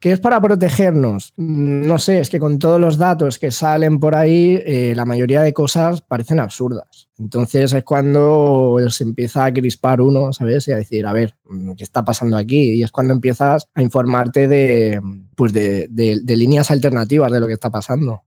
¿Qué 0.00 0.12
es 0.12 0.20
para 0.20 0.40
protegernos? 0.40 1.34
No 1.36 1.98
sé, 1.98 2.20
es 2.20 2.30
que 2.30 2.40
con 2.40 2.58
todos 2.58 2.80
los 2.80 2.96
datos 2.96 3.38
que 3.38 3.50
salen 3.50 4.00
por 4.00 4.14
ahí, 4.14 4.58
eh, 4.64 4.94
la 4.96 5.04
mayoría 5.04 5.42
de 5.42 5.52
cosas 5.52 6.00
parecen 6.00 6.40
absurdas. 6.40 7.10
Entonces 7.18 7.74
es 7.74 7.84
cuando 7.84 8.78
se 8.88 9.04
empieza 9.04 9.44
a 9.44 9.52
crispar 9.52 10.00
uno, 10.00 10.32
¿sabes? 10.32 10.66
Y 10.68 10.72
a 10.72 10.76
decir, 10.76 11.06
a 11.06 11.12
ver, 11.12 11.36
mm, 11.50 11.72
¿qué 11.72 11.84
está 11.84 12.02
pasando 12.02 12.38
aquí? 12.38 12.76
Y 12.76 12.82
es 12.82 12.90
cuando 12.90 13.12
empiezas 13.12 13.68
a 13.74 13.82
informarte 13.82 14.48
de, 14.48 15.02
pues 15.36 15.52
de, 15.52 15.86
de 15.90 16.36
líneas 16.36 16.70
alternativas 16.70 17.30
de 17.30 17.40
lo 17.40 17.46
que 17.46 17.52
está 17.52 17.68
pasando 17.68 18.22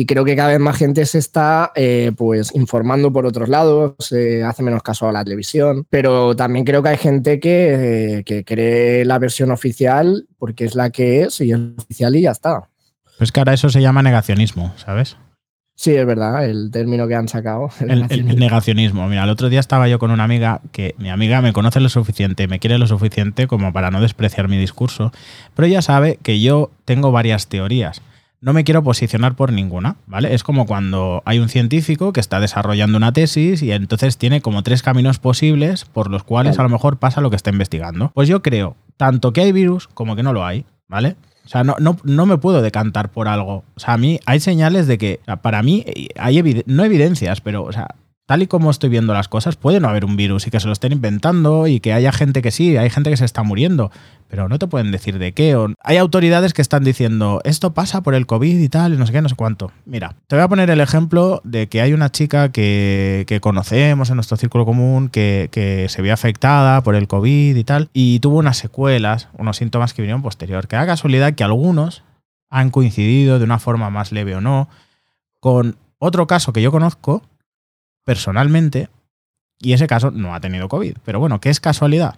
y 0.00 0.06
creo 0.06 0.24
que 0.24 0.36
cada 0.36 0.50
vez 0.50 0.60
más 0.60 0.76
gente 0.76 1.04
se 1.06 1.18
está 1.18 1.72
eh, 1.74 2.12
pues 2.16 2.54
informando 2.54 3.12
por 3.12 3.26
otros 3.26 3.48
lados, 3.48 3.96
hace 3.98 4.62
menos 4.62 4.80
caso 4.84 5.08
a 5.08 5.12
la 5.12 5.24
televisión, 5.24 5.88
pero 5.90 6.36
también 6.36 6.64
creo 6.64 6.84
que 6.84 6.90
hay 6.90 6.98
gente 6.98 7.40
que, 7.40 8.22
que, 8.24 8.44
cree 8.44 9.04
la 9.04 9.18
versión 9.18 9.50
oficial 9.50 10.28
porque 10.38 10.66
es 10.66 10.76
la 10.76 10.90
que 10.90 11.22
es 11.22 11.40
y 11.40 11.50
es 11.50 11.58
oficial 11.76 12.14
y 12.14 12.20
ya 12.20 12.30
está. 12.30 12.68
Pues 13.18 13.32
que 13.32 13.40
ahora 13.40 13.54
eso 13.54 13.70
se 13.70 13.82
llama 13.82 14.04
negacionismo, 14.04 14.72
¿sabes? 14.76 15.16
Sí, 15.74 15.96
es 15.96 16.06
verdad, 16.06 16.48
el 16.48 16.70
término 16.70 17.08
que 17.08 17.16
han 17.16 17.26
sacado. 17.26 17.68
El, 17.80 18.06
el, 18.08 18.38
negacionismo. 18.38 19.08
Mira, 19.08 19.24
el 19.24 19.30
otro 19.30 19.48
día 19.48 19.58
estaba 19.58 19.88
yo 19.88 19.98
con 19.98 20.12
una 20.12 20.22
amiga 20.22 20.60
que 20.70 20.94
mi 20.98 21.10
amiga 21.10 21.42
me 21.42 21.52
conoce 21.52 21.80
lo 21.80 21.88
suficiente, 21.88 22.46
me 22.46 22.60
quiere 22.60 22.78
lo 22.78 22.86
suficiente 22.86 23.48
como 23.48 23.72
para 23.72 23.90
no 23.90 24.00
despreciar 24.00 24.46
mi 24.46 24.58
discurso, 24.58 25.10
pero 25.56 25.66
ella 25.66 25.82
sabe 25.82 26.20
que 26.22 26.40
yo 26.40 26.70
tengo 26.84 27.10
varias 27.10 27.48
teorías 27.48 28.00
no 28.40 28.52
me 28.52 28.64
quiero 28.64 28.82
posicionar 28.82 29.34
por 29.34 29.52
ninguna, 29.52 29.96
¿vale? 30.06 30.34
Es 30.34 30.42
como 30.42 30.66
cuando 30.66 31.22
hay 31.24 31.38
un 31.38 31.48
científico 31.48 32.12
que 32.12 32.20
está 32.20 32.40
desarrollando 32.40 32.96
una 32.96 33.12
tesis 33.12 33.62
y 33.62 33.72
entonces 33.72 34.16
tiene 34.16 34.40
como 34.40 34.62
tres 34.62 34.82
caminos 34.82 35.18
posibles 35.18 35.84
por 35.84 36.10
los 36.10 36.22
cuales 36.22 36.58
a 36.58 36.62
lo 36.62 36.68
mejor 36.68 36.98
pasa 36.98 37.20
lo 37.20 37.30
que 37.30 37.36
está 37.36 37.50
investigando. 37.50 38.12
Pues 38.14 38.28
yo 38.28 38.42
creo 38.42 38.76
tanto 38.96 39.32
que 39.32 39.40
hay 39.40 39.52
virus 39.52 39.88
como 39.88 40.14
que 40.16 40.22
no 40.22 40.32
lo 40.32 40.44
hay, 40.44 40.66
¿vale? 40.88 41.16
O 41.46 41.48
sea, 41.48 41.64
no, 41.64 41.76
no, 41.78 42.26
me 42.26 42.36
puedo 42.36 42.60
decantar 42.60 43.10
por 43.10 43.26
algo. 43.26 43.64
O 43.74 43.80
sea, 43.80 43.94
a 43.94 43.96
mí 43.96 44.20
hay 44.26 44.38
señales 44.38 44.86
de 44.86 44.98
que, 44.98 45.20
para 45.40 45.62
mí, 45.62 45.82
hay 46.18 46.62
no 46.66 46.84
evidencias, 46.84 47.40
pero, 47.40 47.62
o 47.62 47.72
sea, 47.72 47.94
tal 48.28 48.42
y 48.42 48.46
como 48.46 48.70
estoy 48.70 48.90
viendo 48.90 49.14
las 49.14 49.26
cosas, 49.26 49.56
puede 49.56 49.80
no 49.80 49.88
haber 49.88 50.04
un 50.04 50.14
virus 50.14 50.46
y 50.46 50.50
que 50.50 50.60
se 50.60 50.66
lo 50.66 50.74
estén 50.74 50.92
inventando 50.92 51.66
y 51.66 51.80
que 51.80 51.94
haya 51.94 52.12
gente 52.12 52.42
que 52.42 52.50
sí, 52.50 52.76
hay 52.76 52.90
gente 52.90 53.08
que 53.08 53.16
se 53.16 53.24
está 53.24 53.42
muriendo, 53.42 53.90
pero 54.28 54.50
no 54.50 54.58
te 54.58 54.66
pueden 54.66 54.92
decir 54.92 55.18
de 55.18 55.32
qué. 55.32 55.56
Hay 55.82 55.96
autoridades 55.96 56.52
que 56.52 56.60
están 56.60 56.84
diciendo, 56.84 57.40
esto 57.44 57.72
pasa 57.72 58.02
por 58.02 58.14
el 58.14 58.26
COVID 58.26 58.58
y 58.58 58.68
tal, 58.68 58.92
y 58.92 58.98
no 58.98 59.06
sé 59.06 59.14
qué, 59.14 59.22
no 59.22 59.30
sé 59.30 59.34
cuánto. 59.34 59.72
Mira, 59.86 60.14
te 60.26 60.36
voy 60.36 60.42
a 60.42 60.48
poner 60.48 60.68
el 60.68 60.82
ejemplo 60.82 61.40
de 61.42 61.70
que 61.70 61.80
hay 61.80 61.94
una 61.94 62.12
chica 62.12 62.52
que, 62.52 63.24
que 63.26 63.40
conocemos 63.40 64.10
en 64.10 64.16
nuestro 64.16 64.36
círculo 64.36 64.66
común 64.66 65.08
que, 65.08 65.48
que 65.50 65.88
se 65.88 66.02
vio 66.02 66.12
afectada 66.12 66.82
por 66.82 66.96
el 66.96 67.08
COVID 67.08 67.56
y 67.56 67.64
tal, 67.64 67.88
y 67.94 68.20
tuvo 68.20 68.36
unas 68.36 68.58
secuelas, 68.58 69.28
unos 69.38 69.56
síntomas 69.56 69.94
que 69.94 70.02
vinieron 70.02 70.20
posterior. 70.20 70.68
Que 70.68 70.76
da 70.76 70.84
casualidad 70.84 71.32
que 71.32 71.44
algunos 71.44 72.04
han 72.50 72.68
coincidido 72.68 73.38
de 73.38 73.44
una 73.46 73.58
forma 73.58 73.88
más 73.88 74.12
leve 74.12 74.36
o 74.36 74.42
no 74.42 74.68
con 75.40 75.78
otro 75.98 76.26
caso 76.26 76.52
que 76.52 76.60
yo 76.60 76.70
conozco 76.70 77.22
personalmente 78.08 78.88
y 79.60 79.74
ese 79.74 79.86
caso 79.86 80.10
no 80.10 80.34
ha 80.34 80.40
tenido 80.40 80.66
COVID. 80.68 80.96
Pero 81.04 81.20
bueno, 81.20 81.42
¿qué 81.42 81.50
es 81.50 81.60
casualidad? 81.60 82.14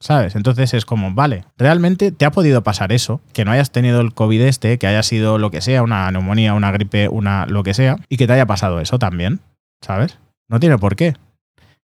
¿Sabes? 0.00 0.34
Entonces 0.34 0.74
es 0.74 0.84
como, 0.84 1.14
vale, 1.14 1.44
realmente 1.56 2.10
te 2.10 2.24
ha 2.24 2.32
podido 2.32 2.64
pasar 2.64 2.90
eso, 2.90 3.20
que 3.32 3.44
no 3.44 3.52
hayas 3.52 3.70
tenido 3.70 4.00
el 4.00 4.14
COVID 4.14 4.40
este, 4.40 4.78
que 4.78 4.88
haya 4.88 5.04
sido 5.04 5.38
lo 5.38 5.52
que 5.52 5.60
sea, 5.60 5.84
una 5.84 6.10
neumonía, 6.10 6.54
una 6.54 6.72
gripe, 6.72 7.08
una 7.08 7.46
lo 7.46 7.62
que 7.62 7.72
sea, 7.72 7.98
y 8.08 8.16
que 8.16 8.26
te 8.26 8.32
haya 8.32 8.46
pasado 8.46 8.80
eso 8.80 8.98
también, 8.98 9.38
¿sabes? 9.80 10.18
No 10.48 10.58
tiene 10.58 10.76
por 10.76 10.96
qué. 10.96 11.14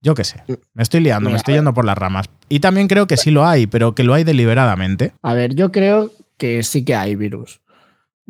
Yo 0.00 0.14
qué 0.14 0.22
sé, 0.22 0.44
me 0.72 0.84
estoy 0.84 1.00
liando, 1.00 1.28
me 1.28 1.36
estoy 1.36 1.54
yendo 1.54 1.74
por 1.74 1.84
las 1.84 1.98
ramas. 1.98 2.26
Y 2.48 2.60
también 2.60 2.86
creo 2.86 3.08
que 3.08 3.16
sí 3.16 3.32
lo 3.32 3.48
hay, 3.48 3.66
pero 3.66 3.96
que 3.96 4.04
lo 4.04 4.14
hay 4.14 4.22
deliberadamente. 4.22 5.12
A 5.22 5.34
ver, 5.34 5.56
yo 5.56 5.72
creo 5.72 6.12
que 6.36 6.62
sí 6.62 6.84
que 6.84 6.94
hay 6.94 7.16
virus 7.16 7.60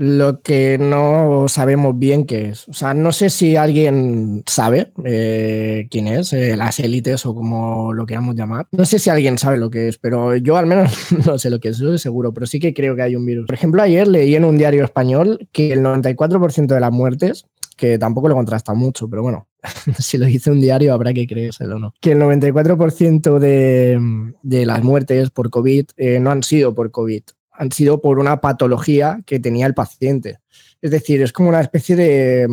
lo 0.00 0.40
que 0.40 0.78
no 0.78 1.44
sabemos 1.48 1.98
bien 1.98 2.24
qué 2.24 2.48
es. 2.48 2.66
O 2.68 2.72
sea, 2.72 2.94
no 2.94 3.12
sé 3.12 3.28
si 3.28 3.56
alguien 3.56 4.42
sabe 4.46 4.92
eh, 5.04 5.88
quién 5.90 6.06
es, 6.06 6.32
eh, 6.32 6.56
las 6.56 6.80
élites 6.80 7.26
o 7.26 7.34
como 7.34 7.92
lo 7.92 8.06
queramos 8.06 8.34
llamar. 8.34 8.66
No 8.72 8.86
sé 8.86 8.98
si 8.98 9.10
alguien 9.10 9.36
sabe 9.36 9.58
lo 9.58 9.68
que 9.68 9.88
es, 9.88 9.98
pero 9.98 10.34
yo 10.36 10.56
al 10.56 10.64
menos 10.64 10.90
no 11.26 11.38
sé 11.38 11.50
lo 11.50 11.60
que 11.60 11.68
es, 11.68 11.76
eso 11.76 11.92
es 11.92 12.00
seguro, 12.00 12.32
pero 12.32 12.46
sí 12.46 12.58
que 12.58 12.72
creo 12.72 12.96
que 12.96 13.02
hay 13.02 13.14
un 13.14 13.26
virus. 13.26 13.44
Por 13.44 13.54
ejemplo, 13.54 13.82
ayer 13.82 14.08
leí 14.08 14.34
en 14.34 14.46
un 14.46 14.56
diario 14.56 14.84
español 14.84 15.46
que 15.52 15.74
el 15.74 15.82
94% 15.82 16.66
de 16.66 16.80
las 16.80 16.92
muertes, 16.92 17.44
que 17.76 17.98
tampoco 17.98 18.30
lo 18.30 18.36
contrasta 18.36 18.72
mucho, 18.72 19.06
pero 19.06 19.20
bueno, 19.20 19.48
si 19.98 20.16
lo 20.16 20.24
dice 20.24 20.50
un 20.50 20.62
diario 20.62 20.94
habrá 20.94 21.12
que 21.12 21.26
creérselo, 21.26 21.78
¿no? 21.78 21.92
Que 22.00 22.12
el 22.12 22.18
94% 22.20 23.38
de, 23.38 24.32
de, 24.42 24.64
las 24.64 24.82
muertes 24.82 25.28
por 25.28 25.50
COVID 25.50 25.84
eh, 25.98 26.20
no 26.20 26.30
han 26.30 26.42
sido 26.42 26.74
por 26.74 26.90
COVID, 26.90 27.22
han 27.60 27.70
sido 27.72 28.00
por 28.00 28.18
una 28.18 28.40
patología 28.40 29.20
que 29.26 29.38
tenía 29.38 29.66
el 29.66 29.74
paciente. 29.74 30.38
Es 30.80 30.90
decir, 30.90 31.20
es 31.20 31.30
como 31.30 31.50
una 31.50 31.60
especie 31.60 31.94
de, 31.94 32.48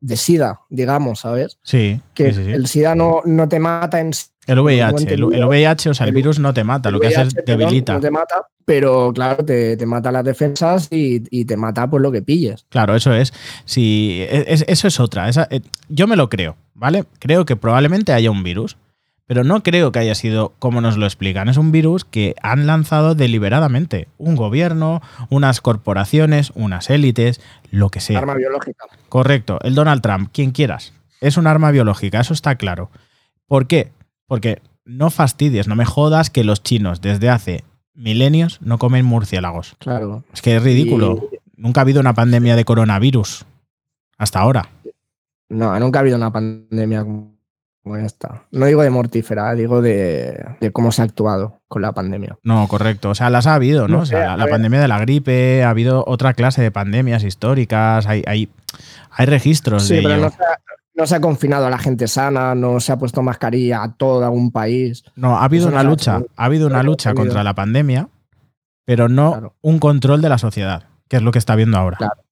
de 0.00 0.16
SIDA, 0.16 0.60
digamos, 0.70 1.20
¿sabes? 1.20 1.58
Sí. 1.62 2.00
Que 2.14 2.32
sí, 2.32 2.38
sí, 2.38 2.44
sí. 2.46 2.52
el 2.52 2.66
SIDA 2.66 2.94
no, 2.94 3.20
no, 3.26 3.46
te 3.46 3.58
mata 3.58 4.00
en 4.00 4.12
el 4.46 4.60
VIH, 4.60 5.12
el, 5.12 5.34
el, 5.34 5.44
VIH, 5.44 5.90
o 5.90 5.94
sea, 5.94 6.04
el, 6.04 6.08
el 6.08 6.14
virus 6.14 6.38
no 6.38 6.54
te 6.54 6.64
mata, 6.64 6.90
lo 6.90 6.98
que 6.98 7.08
hace 7.08 7.20
es 7.24 7.34
debilita. 7.44 7.92
No 7.92 8.00
te 8.00 8.10
mata, 8.10 8.46
pero 8.64 9.12
claro, 9.12 9.44
te, 9.44 9.76
te 9.76 9.84
mata 9.84 10.10
las 10.10 10.24
defensas 10.24 10.88
y, 10.90 11.22
y, 11.28 11.44
te 11.44 11.58
mata 11.58 11.90
por 11.90 12.00
lo 12.00 12.10
que 12.10 12.22
pilles. 12.22 12.64
Claro, 12.70 12.96
eso 12.96 13.12
es. 13.12 13.34
Si, 13.66 14.24
es 14.26 14.64
eso 14.66 14.88
es 14.88 14.98
otra. 14.98 15.28
Esa, 15.28 15.46
eh, 15.50 15.60
yo 15.90 16.06
me 16.06 16.16
lo 16.16 16.30
creo, 16.30 16.56
¿vale? 16.72 17.04
Creo 17.18 17.44
que 17.44 17.56
probablemente 17.56 18.14
haya 18.14 18.30
un 18.30 18.42
virus. 18.42 18.78
Pero 19.28 19.44
no 19.44 19.62
creo 19.62 19.92
que 19.92 19.98
haya 19.98 20.14
sido 20.14 20.54
como 20.58 20.80
nos 20.80 20.96
lo 20.96 21.04
explican. 21.04 21.50
Es 21.50 21.58
un 21.58 21.70
virus 21.70 22.06
que 22.06 22.34
han 22.42 22.66
lanzado 22.66 23.14
deliberadamente. 23.14 24.08
Un 24.16 24.36
gobierno, 24.36 25.02
unas 25.28 25.60
corporaciones, 25.60 26.50
unas 26.54 26.88
élites, 26.88 27.42
lo 27.70 27.90
que 27.90 28.00
sea. 28.00 28.20
Arma 28.20 28.34
biológica. 28.34 28.86
Correcto. 29.10 29.58
El 29.62 29.74
Donald 29.74 30.00
Trump, 30.00 30.30
quien 30.32 30.50
quieras. 30.50 30.94
Es 31.20 31.36
un 31.36 31.46
arma 31.46 31.70
biológica, 31.70 32.20
eso 32.20 32.32
está 32.32 32.56
claro. 32.56 32.90
¿Por 33.46 33.66
qué? 33.66 33.92
Porque 34.26 34.62
no 34.86 35.10
fastidies, 35.10 35.68
no 35.68 35.76
me 35.76 35.84
jodas 35.84 36.30
que 36.30 36.42
los 36.42 36.62
chinos 36.62 37.02
desde 37.02 37.28
hace 37.28 37.64
milenios 37.92 38.62
no 38.62 38.78
comen 38.78 39.04
murciélagos. 39.04 39.76
Claro. 39.78 40.24
Es 40.32 40.40
que 40.40 40.56
es 40.56 40.62
ridículo. 40.62 41.28
Y... 41.30 41.38
Nunca 41.60 41.80
ha 41.80 41.82
habido 41.82 42.00
una 42.00 42.14
pandemia 42.14 42.56
de 42.56 42.64
coronavirus. 42.64 43.44
Hasta 44.16 44.40
ahora. 44.40 44.70
No, 45.50 45.78
nunca 45.80 45.98
ha 45.98 46.00
habido 46.00 46.16
una 46.16 46.32
pandemia 46.32 47.04
esta. 47.96 48.42
No 48.50 48.66
digo 48.66 48.82
de 48.82 48.90
mortífera, 48.90 49.54
digo 49.54 49.82
de, 49.82 50.44
de, 50.60 50.72
cómo 50.72 50.92
se 50.92 51.02
ha 51.02 51.04
actuado 51.04 51.60
con 51.68 51.82
la 51.82 51.92
pandemia. 51.92 52.38
No, 52.42 52.66
correcto. 52.68 53.10
O 53.10 53.14
sea, 53.14 53.30
las 53.30 53.46
ha 53.46 53.54
habido, 53.54 53.88
¿no? 53.88 53.98
no 53.98 54.02
o 54.02 54.06
sea, 54.06 54.36
la, 54.36 54.44
la 54.44 54.46
pandemia 54.46 54.80
de 54.80 54.88
la 54.88 54.98
gripe, 54.98 55.64
ha 55.64 55.70
habido 55.70 56.04
otra 56.06 56.34
clase 56.34 56.62
de 56.62 56.70
pandemias 56.70 57.24
históricas, 57.24 58.06
hay, 58.06 58.22
hay, 58.26 58.48
hay 59.10 59.26
registros 59.26 59.84
sí, 59.84 59.96
de 59.96 60.02
pero 60.02 60.14
ello. 60.14 60.24
No 60.24 60.30
se, 60.30 60.42
ha, 60.42 60.58
no 60.94 61.06
se, 61.06 61.14
ha, 61.16 61.20
confinado 61.20 61.66
a 61.66 61.70
la 61.70 61.78
gente 61.78 62.08
sana, 62.08 62.54
no 62.54 62.80
se 62.80 62.92
ha 62.92 62.98
puesto 62.98 63.22
mascarilla 63.22 63.82
a 63.82 63.92
todo 63.92 64.30
un 64.30 64.50
país. 64.50 65.04
No, 65.16 65.38
ha 65.38 65.44
habido 65.44 65.68
una 65.68 65.82
lucha, 65.82 66.22
ha 66.36 66.44
habido 66.44 66.66
una 66.66 66.82
lucha 66.82 67.14
contra 67.14 67.44
la 67.44 67.54
pandemia, 67.54 68.08
pero 68.84 69.08
no 69.08 69.32
claro. 69.32 69.54
un 69.60 69.78
control 69.78 70.22
de 70.22 70.28
la 70.28 70.38
sociedad, 70.38 70.84
que 71.08 71.16
es 71.16 71.22
lo 71.22 71.30
que 71.30 71.38
está 71.38 71.54
viendo 71.56 71.78
ahora. 71.78 71.98
Claro. 71.98 72.22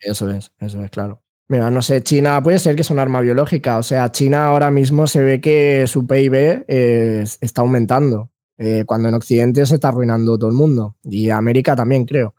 Eso 0.00 0.30
es, 0.30 0.52
eso 0.58 0.82
es, 0.82 0.90
claro. 0.90 1.22
Mira, 1.50 1.68
no 1.68 1.82
sé, 1.82 2.00
China 2.04 2.40
puede 2.44 2.60
ser 2.60 2.76
que 2.76 2.82
es 2.82 2.90
un 2.90 3.00
arma 3.00 3.20
biológica. 3.20 3.78
O 3.78 3.82
sea, 3.82 4.12
China 4.12 4.46
ahora 4.46 4.70
mismo 4.70 5.08
se 5.08 5.20
ve 5.20 5.40
que 5.40 5.84
su 5.88 6.06
PIB 6.06 6.64
eh, 6.68 7.24
está 7.40 7.62
aumentando, 7.62 8.30
eh, 8.56 8.84
cuando 8.86 9.08
en 9.08 9.16
Occidente 9.16 9.66
se 9.66 9.74
está 9.74 9.88
arruinando 9.88 10.38
todo 10.38 10.48
el 10.48 10.54
mundo. 10.54 10.94
Y 11.02 11.28
América 11.30 11.74
también, 11.74 12.04
creo. 12.04 12.36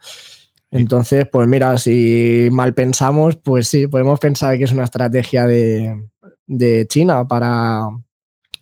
Entonces, 0.72 1.28
pues 1.30 1.46
mira, 1.46 1.78
si 1.78 2.48
mal 2.54 2.74
pensamos, 2.74 3.36
pues 3.36 3.68
sí, 3.68 3.86
podemos 3.88 4.18
pensar 4.18 4.58
que 4.58 4.64
es 4.64 4.72
una 4.72 4.86
estrategia 4.86 5.46
de, 5.46 6.08
de 6.48 6.88
China 6.88 7.28
para, 7.28 7.82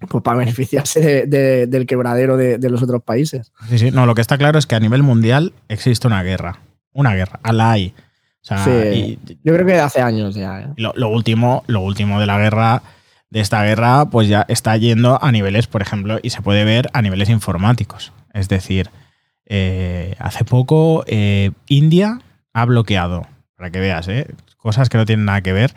pues 0.09 0.23
para 0.23 0.39
beneficiarse 0.39 0.99
de, 0.99 1.25
de, 1.27 1.67
del 1.67 1.85
quebradero 1.85 2.37
de, 2.37 2.57
de, 2.57 2.69
los 2.71 2.81
otros 2.81 3.03
países. 3.03 3.51
Sí, 3.69 3.77
sí, 3.77 3.91
no, 3.91 4.07
lo 4.07 4.15
que 4.15 4.21
está 4.21 4.39
claro 4.39 4.57
es 4.57 4.65
que 4.65 4.73
a 4.73 4.79
nivel 4.79 5.03
mundial 5.03 5.53
existe 5.67 6.07
una 6.07 6.23
guerra. 6.23 6.57
Una 6.91 7.13
guerra, 7.13 7.39
a 7.43 7.53
la 7.53 7.69
hay. 7.69 7.93
O 8.41 8.45
sea, 8.45 8.63
sí, 8.63 8.71
y, 8.71 9.19
yo 9.43 9.53
creo 9.53 9.65
que 9.65 9.79
hace 9.79 10.01
años 10.01 10.35
ya. 10.35 10.61
¿eh? 10.61 10.67
Lo, 10.77 10.93
lo, 10.95 11.09
último, 11.09 11.63
lo 11.67 11.81
último 11.81 12.19
de 12.19 12.25
la 12.25 12.37
guerra, 12.37 12.81
de 13.29 13.39
esta 13.41 13.63
guerra, 13.63 14.05
pues 14.05 14.27
ya 14.27 14.45
está 14.47 14.75
yendo 14.77 15.21
a 15.23 15.31
niveles, 15.31 15.67
por 15.67 15.81
ejemplo, 15.81 16.19
y 16.21 16.29
se 16.31 16.41
puede 16.41 16.63
ver 16.63 16.89
a 16.93 17.01
niveles 17.01 17.29
informáticos. 17.29 18.11
Es 18.33 18.49
decir, 18.49 18.89
eh, 19.45 20.15
hace 20.19 20.45
poco 20.45 21.03
eh, 21.07 21.51
India 21.67 22.19
ha 22.53 22.65
bloqueado, 22.65 23.27
para 23.55 23.71
que 23.71 23.79
veas, 23.79 24.07
cosas 24.57 24.89
que 24.89 24.97
no 24.97 25.05
tienen 25.05 25.25
nada 25.25 25.41
que 25.41 25.53
ver, 25.53 25.73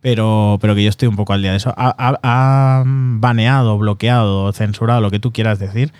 pero, 0.00 0.58
pero 0.60 0.74
que 0.74 0.84
yo 0.84 0.90
estoy 0.90 1.08
un 1.08 1.16
poco 1.16 1.32
al 1.32 1.42
día 1.42 1.52
de 1.52 1.56
eso. 1.56 1.72
Ha, 1.76 1.94
ha, 1.96 2.18
ha 2.22 2.82
baneado, 2.86 3.78
bloqueado, 3.78 4.52
censurado, 4.52 5.00
lo 5.00 5.10
que 5.10 5.20
tú 5.20 5.32
quieras 5.32 5.58
decir, 5.58 5.92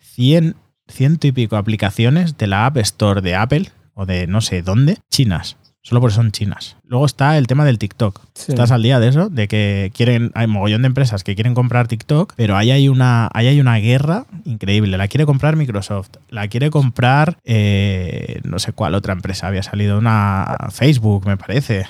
100, 0.00 0.56
ciento 0.86 1.26
y 1.26 1.32
pico 1.32 1.56
aplicaciones 1.56 2.38
de 2.38 2.46
la 2.46 2.66
App 2.66 2.76
Store 2.78 3.20
de 3.20 3.34
Apple 3.34 3.70
o 3.98 4.06
de 4.06 4.28
no 4.28 4.40
sé 4.40 4.62
dónde, 4.62 4.98
chinas. 5.10 5.56
Solo 5.82 6.00
porque 6.00 6.14
son 6.14 6.32
chinas. 6.32 6.76
Luego 6.84 7.06
está 7.06 7.36
el 7.38 7.46
tema 7.46 7.64
del 7.64 7.78
TikTok. 7.78 8.20
Sí. 8.34 8.52
¿Estás 8.52 8.70
al 8.70 8.82
día 8.82 9.00
de 9.00 9.08
eso? 9.08 9.28
De 9.28 9.48
que 9.48 9.90
quieren, 9.94 10.30
hay 10.34 10.46
mogollón 10.46 10.82
de 10.82 10.86
empresas 10.86 11.24
que 11.24 11.34
quieren 11.34 11.54
comprar 11.54 11.88
TikTok, 11.88 12.34
pero 12.36 12.56
ahí 12.56 12.70
hay 12.70 12.88
una, 12.88 13.28
ahí 13.32 13.46
hay 13.46 13.60
una 13.60 13.76
guerra 13.78 14.26
increíble. 14.44 14.98
La 14.98 15.08
quiere 15.08 15.26
comprar 15.26 15.56
Microsoft, 15.56 16.10
la 16.28 16.46
quiere 16.48 16.70
comprar 16.70 17.38
eh, 17.44 18.40
no 18.44 18.58
sé 18.58 18.72
cuál 18.72 18.94
otra 18.94 19.14
empresa. 19.14 19.48
Había 19.48 19.62
salido 19.62 19.98
una 19.98 20.68
Facebook, 20.70 21.26
me 21.26 21.36
parece. 21.36 21.86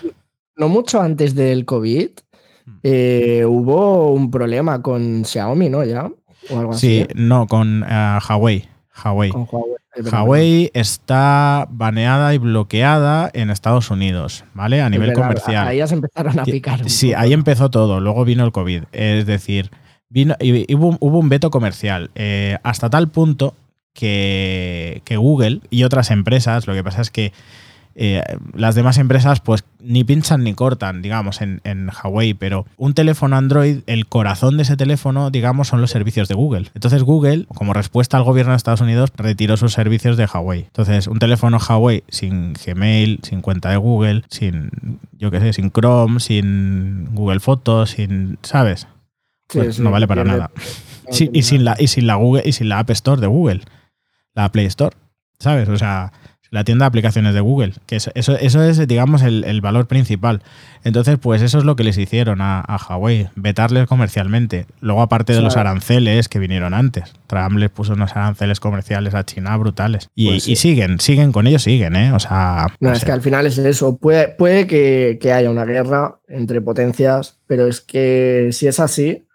No 0.56 0.68
mucho 0.68 1.02
antes 1.02 1.34
del 1.34 1.64
COVID, 1.64 2.10
eh, 2.84 3.44
hubo 3.46 4.12
un 4.12 4.30
problema 4.30 4.80
con 4.80 5.24
Xiaomi, 5.24 5.68
¿no? 5.68 5.84
Ya. 5.84 6.10
O 6.50 6.58
algo 6.58 6.72
sí, 6.72 7.02
así. 7.02 7.12
no, 7.16 7.46
con 7.46 7.82
uh, 7.82 8.18
Huawei. 8.28 8.64
Huawei. 9.04 9.30
Con 9.30 9.46
Huawei. 9.50 9.78
Huawei 10.04 10.70
está 10.74 11.66
baneada 11.70 12.34
y 12.34 12.38
bloqueada 12.38 13.30
en 13.32 13.50
Estados 13.50 13.90
Unidos, 13.90 14.44
¿vale? 14.54 14.80
A 14.80 14.90
nivel 14.90 15.08
verdad, 15.08 15.22
comercial. 15.22 15.68
Ahí 15.68 15.78
ya 15.78 15.86
se 15.86 15.94
empezaron 15.94 16.38
a 16.38 16.44
picar. 16.44 16.88
Sí, 16.88 17.14
ahí 17.14 17.32
empezó 17.32 17.70
todo. 17.70 18.00
Luego 18.00 18.24
vino 18.24 18.44
el 18.44 18.52
COVID. 18.52 18.84
Es 18.92 19.26
decir, 19.26 19.70
vino, 20.08 20.36
y 20.40 20.74
hubo, 20.74 20.96
hubo 21.00 21.18
un 21.18 21.28
veto 21.28 21.50
comercial. 21.50 22.10
Eh, 22.14 22.58
hasta 22.62 22.90
tal 22.90 23.08
punto 23.08 23.54
que, 23.92 25.02
que, 25.04 25.16
Google 25.16 25.60
y 25.70 25.84
otras 25.84 26.10
empresas, 26.10 26.66
lo 26.66 26.74
que 26.74 26.84
pasa 26.84 27.00
es 27.00 27.10
que 27.10 27.32
eh, 28.00 28.22
las 28.54 28.76
demás 28.76 28.96
empresas 28.98 29.40
pues 29.40 29.64
ni 29.80 30.04
pinchan 30.04 30.42
ni 30.44 30.54
cortan, 30.54 31.02
digamos, 31.02 31.40
en, 31.40 31.60
en, 31.64 31.90
Huawei, 31.90 32.34
pero 32.34 32.66
un 32.76 32.94
teléfono 32.94 33.36
Android, 33.36 33.80
el 33.86 34.06
corazón 34.06 34.56
de 34.56 34.64
ese 34.64 34.76
teléfono, 34.76 35.30
digamos, 35.30 35.68
son 35.68 35.80
los 35.80 35.90
servicios 35.90 36.28
de 36.28 36.34
Google. 36.34 36.70
Entonces 36.74 37.02
Google, 37.02 37.46
como 37.54 37.72
respuesta 37.72 38.16
al 38.16 38.24
gobierno 38.24 38.52
de 38.52 38.56
Estados 38.56 38.80
Unidos, 38.80 39.12
retiró 39.16 39.56
sus 39.56 39.72
servicios 39.72 40.16
de 40.16 40.26
Huawei. 40.26 40.60
Entonces, 40.60 41.06
un 41.06 41.18
teléfono 41.18 41.58
Huawei 41.58 42.04
sin 42.08 42.54
Gmail, 42.54 43.20
sin 43.22 43.40
cuenta 43.40 43.70
de 43.70 43.76
Google, 43.76 44.24
sin, 44.28 44.70
yo 45.12 45.30
qué 45.30 45.40
sé, 45.40 45.52
sin 45.52 45.70
Chrome, 45.70 46.20
sin 46.20 47.14
Google 47.14 47.40
Fotos, 47.40 47.90
sin, 47.90 48.38
¿sabes? 48.42 48.88
Sí, 49.48 49.58
pues 49.58 49.76
sí, 49.76 49.82
no 49.82 49.90
vale 49.90 50.06
para 50.06 50.24
nada. 50.24 50.50
Sí, 51.10 51.30
y, 51.32 51.42
sin 51.42 51.64
la, 51.64 51.74
y 51.78 51.86
sin 51.86 52.06
la 52.06 52.16
Google 52.16 52.42
y 52.44 52.52
sin 52.52 52.68
la 52.68 52.80
App 52.80 52.90
Store 52.90 53.20
de 53.20 53.26
Google, 53.26 53.62
la 54.34 54.50
Play 54.50 54.66
Store, 54.66 54.94
¿sabes? 55.38 55.68
O 55.68 55.78
sea, 55.78 56.12
la 56.50 56.64
tienda 56.64 56.84
de 56.84 56.88
aplicaciones 56.88 57.34
de 57.34 57.40
Google, 57.40 57.74
que 57.86 57.96
eso, 57.96 58.10
eso, 58.14 58.36
eso 58.36 58.62
es, 58.62 58.86
digamos, 58.88 59.22
el, 59.22 59.44
el, 59.44 59.60
valor 59.60 59.86
principal. 59.86 60.42
Entonces, 60.82 61.18
pues 61.20 61.42
eso 61.42 61.58
es 61.58 61.64
lo 61.64 61.76
que 61.76 61.84
les 61.84 61.98
hicieron 61.98 62.40
a, 62.40 62.60
a 62.60 62.76
Huawei, 62.76 63.28
vetarles 63.34 63.86
comercialmente. 63.86 64.66
Luego, 64.80 65.02
aparte 65.02 65.34
de 65.34 65.42
los 65.42 65.56
aranceles 65.56 66.28
que 66.28 66.38
vinieron 66.38 66.72
antes, 66.72 67.12
Trump 67.26 67.58
les 67.58 67.70
puso 67.70 67.92
unos 67.92 68.16
aranceles 68.16 68.60
comerciales 68.60 69.14
a 69.14 69.24
China 69.24 69.56
brutales. 69.56 70.08
Y, 70.14 70.30
pues 70.30 70.44
sí. 70.44 70.52
y 70.52 70.56
siguen, 70.56 71.00
siguen, 71.00 71.32
con 71.32 71.46
ellos 71.46 71.62
siguen, 71.62 71.96
¿eh? 71.96 72.12
O 72.12 72.20
sea... 72.20 72.68
No, 72.80 72.88
no 72.88 72.94
es 72.94 73.00
sé. 73.00 73.06
que 73.06 73.12
al 73.12 73.22
final 73.22 73.46
es 73.46 73.58
eso. 73.58 73.98
Puede, 73.98 74.28
puede 74.28 74.66
que, 74.66 75.18
que 75.20 75.32
haya 75.32 75.50
una 75.50 75.64
guerra 75.66 76.20
entre 76.28 76.60
potencias, 76.62 77.38
pero 77.46 77.66
es 77.66 77.80
que 77.80 78.48
si 78.52 78.66
es 78.66 78.80
así, 78.80 79.26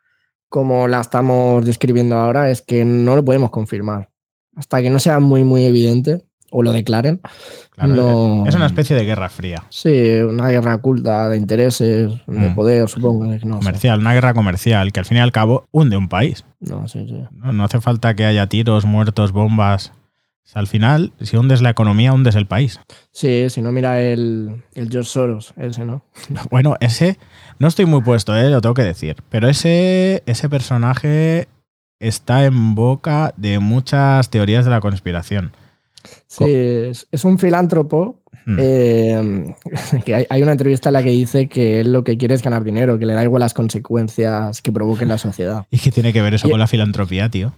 como 0.49 0.87
la 0.87 1.01
estamos 1.01 1.65
describiendo 1.65 2.15
ahora, 2.15 2.49
es 2.49 2.61
que 2.61 2.85
no 2.85 3.15
lo 3.15 3.23
podemos 3.23 3.51
confirmar. 3.51 4.09
Hasta 4.55 4.81
que 4.81 4.89
no 4.89 4.99
sea 4.99 5.19
muy, 5.19 5.43
muy 5.43 5.65
evidente 5.65 6.23
o 6.53 6.61
lo 6.61 6.71
declaren. 6.71 7.19
Claro. 7.71 8.45
Es 8.47 8.55
una 8.55 8.67
especie 8.67 8.95
de 8.95 9.03
guerra 9.03 9.29
fría. 9.29 9.63
Sí, 9.69 10.19
una 10.21 10.49
guerra 10.49 10.75
oculta 10.75 11.27
de 11.29 11.37
intereses, 11.37 12.11
de 12.27 12.49
mm. 12.49 12.55
poder, 12.55 12.87
supongo. 12.87 13.25
No 13.25 13.57
comercial, 13.57 13.97
sé. 13.97 14.01
una 14.01 14.13
guerra 14.13 14.33
comercial 14.33 14.91
que 14.91 14.99
al 14.99 15.05
fin 15.05 15.17
y 15.17 15.21
al 15.21 15.31
cabo 15.31 15.65
hunde 15.71 15.97
un 15.97 16.07
país. 16.07 16.45
No, 16.59 16.87
sí, 16.87 17.05
sí. 17.07 17.23
No, 17.31 17.51
no 17.51 17.63
hace 17.63 17.81
falta 17.81 18.13
que 18.13 18.25
haya 18.25 18.47
tiros, 18.47 18.85
muertos, 18.85 19.31
bombas. 19.31 19.91
O 20.45 20.49
sea, 20.53 20.59
al 20.59 20.67
final, 20.67 21.13
si 21.21 21.37
hundes 21.37 21.61
la 21.61 21.71
economía, 21.71 22.13
hundes 22.13 22.35
el 22.35 22.45
país. 22.45 22.79
Sí, 23.11 23.49
si 23.49 23.61
no, 23.61 23.71
mira 23.71 24.01
el, 24.01 24.61
el 24.75 24.89
George 24.89 25.09
Soros, 25.09 25.53
ese, 25.57 25.85
¿no? 25.85 26.03
Bueno, 26.51 26.75
ese 26.79 27.17
no 27.57 27.67
estoy 27.67 27.85
muy 27.85 28.01
puesto, 28.01 28.35
¿eh? 28.35 28.49
lo 28.49 28.61
tengo 28.61 28.75
que 28.75 28.83
decir. 28.83 29.15
Pero 29.29 29.47
ese, 29.47 30.21
ese 30.27 30.49
personaje 30.49 31.47
está 31.99 32.45
en 32.45 32.75
boca 32.75 33.33
de 33.37 33.59
muchas 33.59 34.29
teorías 34.29 34.65
de 34.65 34.71
la 34.71 34.81
conspiración. 34.81 35.53
Sí, 36.27 36.45
es, 36.47 37.07
es 37.11 37.23
un 37.25 37.37
filántropo. 37.37 38.19
Hmm. 38.45 38.57
Eh, 38.59 39.55
que 40.05 40.15
hay, 40.15 40.25
hay, 40.29 40.41
una 40.41 40.51
entrevista 40.51 40.89
en 40.89 40.93
la 40.93 41.03
que 41.03 41.11
dice 41.11 41.47
que 41.47 41.79
él 41.79 41.93
lo 41.93 42.03
que 42.03 42.17
quiere 42.17 42.35
es 42.35 42.41
ganar 42.41 42.63
dinero, 42.63 42.99
que 42.99 43.05
le 43.05 43.13
da 43.13 43.23
igual 43.23 43.39
las 43.39 43.53
consecuencias 43.53 44.61
que 44.61 44.71
provoquen 44.71 45.07
la 45.07 45.17
sociedad. 45.17 45.65
¿Y 45.71 45.77
qué 45.77 45.91
tiene 45.91 46.11
que 46.11 46.21
ver 46.21 46.33
eso 46.33 46.47
y, 46.47 46.51
con 46.51 46.59
la 46.59 46.67
filantropía, 46.67 47.29
tío? 47.29 47.53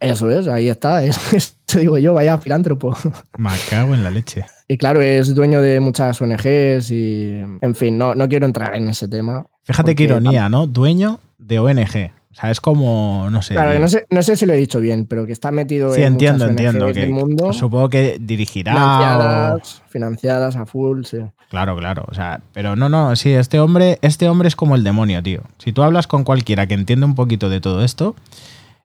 Eso 0.00 0.30
es, 0.30 0.46
ahí 0.46 0.68
está. 0.68 1.02
Eso, 1.04 1.52
digo 1.74 1.98
yo, 1.98 2.14
vaya 2.14 2.38
filántropo. 2.38 2.96
Me 3.36 3.50
cago 3.68 3.94
en 3.94 4.04
la 4.04 4.10
leche. 4.10 4.44
Y 4.68 4.78
claro, 4.78 5.02
es 5.02 5.34
dueño 5.34 5.60
de 5.60 5.80
muchas 5.80 6.20
ONGs 6.20 6.90
y, 6.90 7.40
en 7.60 7.74
fin, 7.74 7.98
no, 7.98 8.14
no 8.14 8.28
quiero 8.28 8.46
entrar 8.46 8.76
en 8.76 8.88
ese 8.88 9.08
tema. 9.08 9.44
Fíjate 9.64 9.94
qué 9.94 10.04
ironía, 10.04 10.48
¿no? 10.48 10.66
Dueño 10.66 11.20
de 11.38 11.58
ONG. 11.58 12.12
O 12.38 12.40
sea, 12.40 12.52
es 12.52 12.60
como, 12.60 13.26
no 13.32 13.42
sé. 13.42 13.54
Claro, 13.54 13.76
no 13.80 13.88
sé, 13.88 14.06
no 14.10 14.22
sé 14.22 14.36
si 14.36 14.46
lo 14.46 14.52
he 14.52 14.56
dicho 14.56 14.78
bien, 14.78 15.06
pero 15.06 15.26
que 15.26 15.32
está 15.32 15.50
metido 15.50 15.92
sí, 15.92 16.02
en 16.02 16.12
entiendo, 16.12 16.46
entiendo. 16.46 16.86
Que, 16.86 17.00
del 17.00 17.10
mundo. 17.10 17.52
Supongo 17.52 17.88
que 17.88 18.18
dirigirá. 18.20 18.74
Financiadas, 18.74 19.82
o... 19.84 19.88
financiadas 19.88 20.56
a 20.56 20.64
full, 20.64 21.02
sí. 21.02 21.18
Claro, 21.50 21.76
claro. 21.76 22.04
O 22.06 22.14
sea, 22.14 22.40
pero 22.52 22.76
no, 22.76 22.88
no, 22.88 23.16
sí, 23.16 23.32
este 23.32 23.58
hombre, 23.58 23.98
este 24.02 24.28
hombre 24.28 24.46
es 24.46 24.54
como 24.54 24.76
el 24.76 24.84
demonio, 24.84 25.20
tío. 25.20 25.42
Si 25.58 25.72
tú 25.72 25.82
hablas 25.82 26.06
con 26.06 26.22
cualquiera 26.22 26.68
que 26.68 26.74
entiende 26.74 27.06
un 27.06 27.16
poquito 27.16 27.48
de 27.48 27.60
todo 27.60 27.82
esto, 27.82 28.14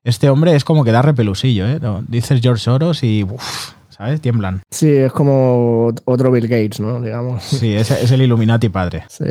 este 0.04 0.32
hombre 0.32 0.56
es 0.56 0.64
como 0.64 0.84
que 0.84 0.92
da 0.92 1.04
repelusillo, 1.04 1.68
¿eh? 1.68 1.78
No, 1.80 2.04
dices 2.08 2.42
George 2.42 2.64
Soros 2.64 3.04
y. 3.04 3.24
Uf, 3.24 3.74
¿Sabes? 3.90 4.20
Tiemblan. 4.20 4.64
Sí, 4.72 4.90
es 4.90 5.12
como 5.12 5.94
otro 6.06 6.32
Bill 6.32 6.48
Gates, 6.48 6.80
¿no? 6.80 7.00
Digamos. 7.00 7.44
Sí, 7.44 7.76
es, 7.76 7.92
es 7.92 8.12
el 8.12 8.24
Illuminati 8.24 8.70
padre. 8.70 9.04
Sí, 9.10 9.26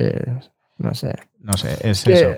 no 0.79 0.95
sé. 0.95 1.13
No 1.41 1.55
sé, 1.55 1.77
es 1.83 2.05
que, 2.05 2.13
eso. 2.13 2.29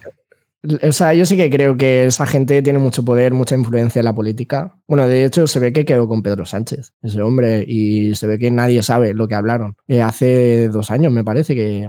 O 0.83 0.93
sea, 0.93 1.13
yo 1.13 1.27
sí 1.27 1.37
que 1.37 1.51
creo 1.51 1.77
que 1.77 2.07
esa 2.07 2.27
gente 2.27 2.63
tiene 2.63 2.79
mucho 2.79 3.05
poder, 3.05 3.35
mucha 3.35 3.55
influencia 3.55 4.01
en 4.01 4.07
la 4.07 4.15
política. 4.15 4.75
Bueno, 4.89 5.07
de 5.07 5.25
hecho, 5.25 5.47
se 5.47 5.61
ve 5.61 5.73
que 5.73 5.85
quedó 5.85 6.09
con 6.09 6.23
Pedro 6.23 6.47
Sánchez, 6.47 6.93
ese 7.03 7.21
hombre, 7.21 7.65
y 7.67 8.15
se 8.15 8.27
ve 8.27 8.39
que 8.39 8.51
nadie 8.51 8.83
sabe 8.83 9.13
lo 9.13 9.29
que 9.29 9.35
hablaron. 9.35 9.77
Eh, 9.89 10.01
hace 10.01 10.69
dos 10.69 10.91
años, 10.91 11.13
me 11.13 11.25
parece 11.25 11.55
que 11.55 11.89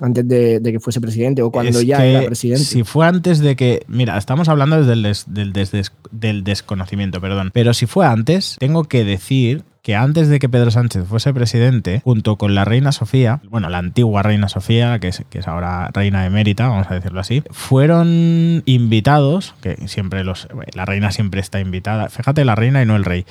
antes 0.00 0.26
de, 0.26 0.60
de 0.60 0.72
que 0.72 0.80
fuese 0.80 1.00
presidente 1.00 1.42
o 1.42 1.50
cuando 1.50 1.78
es 1.78 1.86
ya 1.86 2.04
era 2.04 2.26
presidente. 2.26 2.64
Si 2.64 2.84
fue 2.84 3.06
antes 3.06 3.38
de 3.38 3.54
que. 3.56 3.84
Mira, 3.86 4.18
estamos 4.18 4.48
hablando 4.48 4.78
desde 4.78 4.92
el 4.92 5.02
des, 5.02 5.24
del, 5.28 5.52
des, 5.52 5.92
del 6.10 6.44
desconocimiento, 6.44 7.20
perdón. 7.20 7.50
Pero 7.52 7.74
si 7.74 7.86
fue 7.86 8.06
antes, 8.06 8.56
tengo 8.58 8.84
que 8.84 9.04
decir 9.04 9.62
que 9.86 9.94
antes 9.94 10.28
de 10.28 10.40
que 10.40 10.48
Pedro 10.48 10.72
Sánchez 10.72 11.04
fuese 11.06 11.32
presidente, 11.32 12.00
junto 12.02 12.34
con 12.34 12.56
la 12.56 12.64
reina 12.64 12.90
Sofía, 12.90 13.40
bueno, 13.48 13.68
la 13.68 13.78
antigua 13.78 14.20
reina 14.24 14.48
Sofía, 14.48 14.98
que 14.98 15.06
es, 15.06 15.22
que 15.30 15.38
es 15.38 15.46
ahora 15.46 15.90
reina 15.94 16.26
emérita, 16.26 16.66
vamos 16.66 16.90
a 16.90 16.94
decirlo 16.94 17.20
así, 17.20 17.44
fueron 17.52 18.64
invitados, 18.66 19.54
que 19.60 19.76
siempre 19.86 20.24
los. 20.24 20.48
La 20.74 20.86
reina 20.86 21.12
siempre 21.12 21.40
está 21.40 21.60
invitada. 21.60 22.08
Fíjate, 22.08 22.44
la 22.44 22.56
reina 22.56 22.82
y 22.82 22.84
no 22.84 22.96
el 22.96 23.04
rey. 23.04 23.26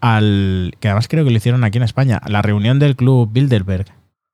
Al. 0.00 0.72
que 0.80 0.88
además 0.88 1.06
creo 1.06 1.22
que 1.26 1.32
lo 1.32 1.36
hicieron 1.36 1.64
aquí 1.64 1.76
en 1.76 1.84
España, 1.84 2.16
a 2.16 2.30
la 2.30 2.40
reunión 2.40 2.78
del 2.78 2.96
club 2.96 3.28
Bilderberg. 3.30 3.84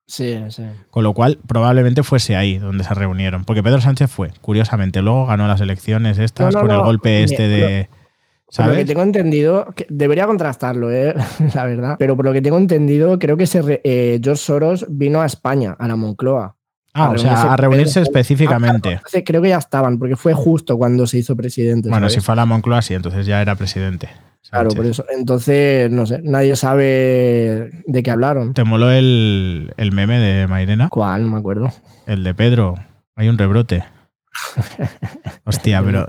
Sí, 0.06 0.38
sí. 0.50 0.62
Con 0.92 1.02
lo 1.02 1.14
cual, 1.14 1.40
probablemente 1.48 2.04
fuese 2.04 2.36
ahí 2.36 2.58
donde 2.58 2.84
se 2.84 2.94
reunieron. 2.94 3.44
Porque 3.44 3.64
Pedro 3.64 3.80
Sánchez 3.80 4.08
fue, 4.08 4.30
curiosamente. 4.40 5.02
Luego 5.02 5.26
ganó 5.26 5.48
las 5.48 5.60
elecciones 5.60 6.16
estas 6.18 6.54
No, 6.54 6.60
no, 6.60 6.66
con 6.68 6.70
el 6.70 6.76
no. 6.78 6.84
golpe 6.84 7.24
este 7.24 7.88
Pero- 7.88 8.05
de. 8.48 8.56
Por 8.56 8.66
lo 8.66 8.70
que 8.72 8.76
¿Sabes? 8.76 8.86
tengo 8.86 9.02
entendido, 9.02 9.72
que 9.74 9.86
debería 9.90 10.26
contrastarlo, 10.26 10.90
eh, 10.92 11.14
la 11.54 11.64
verdad, 11.64 11.96
pero 11.98 12.16
por 12.16 12.24
lo 12.24 12.32
que 12.32 12.40
tengo 12.42 12.58
entendido, 12.58 13.18
creo 13.18 13.36
que 13.36 13.46
se 13.46 13.62
re- 13.62 13.80
eh, 13.84 14.20
George 14.22 14.42
Soros 14.42 14.86
vino 14.88 15.20
a 15.20 15.26
España, 15.26 15.74
a 15.78 15.88
la 15.88 15.96
Moncloa. 15.96 16.54
Ah, 16.98 17.10
o 17.10 17.18
sea, 17.18 17.52
a 17.52 17.56
reunirse 17.58 18.00
específicamente. 18.00 18.94
Ah, 18.94 19.02
claro, 19.04 19.24
creo 19.26 19.42
que 19.42 19.50
ya 19.50 19.58
estaban, 19.58 19.98
porque 19.98 20.16
fue 20.16 20.32
justo 20.32 20.78
cuando 20.78 21.06
se 21.06 21.18
hizo 21.18 21.36
presidente. 21.36 21.90
Bueno, 21.90 22.06
¿sabes? 22.06 22.14
si 22.14 22.20
fue 22.20 22.32
a 22.32 22.36
la 22.36 22.46
Moncloa, 22.46 22.80
sí, 22.80 22.94
entonces 22.94 23.26
ya 23.26 23.42
era 23.42 23.54
presidente. 23.54 24.08
Claro, 24.48 24.70
por 24.70 24.86
eso. 24.86 25.04
Entonces, 25.10 25.90
no 25.90 26.06
sé, 26.06 26.20
nadie 26.22 26.54
sabe 26.56 27.68
de 27.84 28.02
qué 28.02 28.10
hablaron. 28.12 28.54
¿Te 28.54 28.62
moló 28.64 28.90
el, 28.92 29.74
el 29.76 29.92
meme 29.92 30.18
de 30.20 30.46
Mairena? 30.46 30.88
¿Cuál? 30.88 31.24
No 31.24 31.32
me 31.32 31.38
acuerdo. 31.38 31.70
El 32.06 32.22
de 32.24 32.32
Pedro. 32.32 32.76
Hay 33.16 33.28
un 33.28 33.36
rebrote. 33.36 33.84
Hostia, 35.44 35.82
pero 35.84 36.06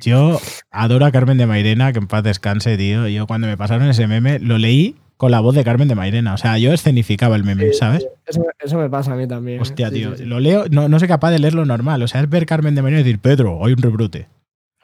yo 0.00 0.40
adoro 0.70 1.06
a 1.06 1.10
Carmen 1.12 1.38
de 1.38 1.46
Mairena, 1.46 1.92
que 1.92 1.98
en 1.98 2.06
paz 2.06 2.22
descanse, 2.22 2.76
tío. 2.76 3.08
Yo 3.08 3.26
cuando 3.26 3.46
me 3.46 3.56
pasaron 3.56 3.88
ese 3.88 4.06
meme 4.06 4.38
lo 4.38 4.58
leí 4.58 4.96
con 5.16 5.30
la 5.32 5.40
voz 5.40 5.54
de 5.54 5.64
Carmen 5.64 5.88
de 5.88 5.94
Mairena. 5.94 6.34
O 6.34 6.36
sea, 6.38 6.58
yo 6.58 6.72
escenificaba 6.72 7.34
el 7.36 7.44
meme, 7.44 7.72
¿sabes? 7.72 8.06
Eso, 8.26 8.44
eso 8.60 8.78
me 8.78 8.88
pasa 8.88 9.12
a 9.12 9.16
mí 9.16 9.26
también. 9.26 9.60
Hostia, 9.60 9.88
Sí, 9.88 9.94
tío. 9.96 10.16
sí. 10.16 10.24
Lo 10.24 10.38
leo, 10.40 10.66
no, 10.70 10.88
no 10.88 10.98
soy 10.98 11.08
capaz 11.08 11.30
de 11.32 11.38
leerlo 11.40 11.64
normal. 11.64 12.02
O 12.02 12.08
sea, 12.08 12.20
es 12.20 12.30
ver 12.30 12.46
Carmen 12.46 12.74
de 12.74 12.82
Mairena 12.82 13.00
y 13.00 13.04
decir, 13.04 13.18
Pedro, 13.18 13.64
hay 13.64 13.72
un 13.72 13.78
rebrote. 13.82 14.28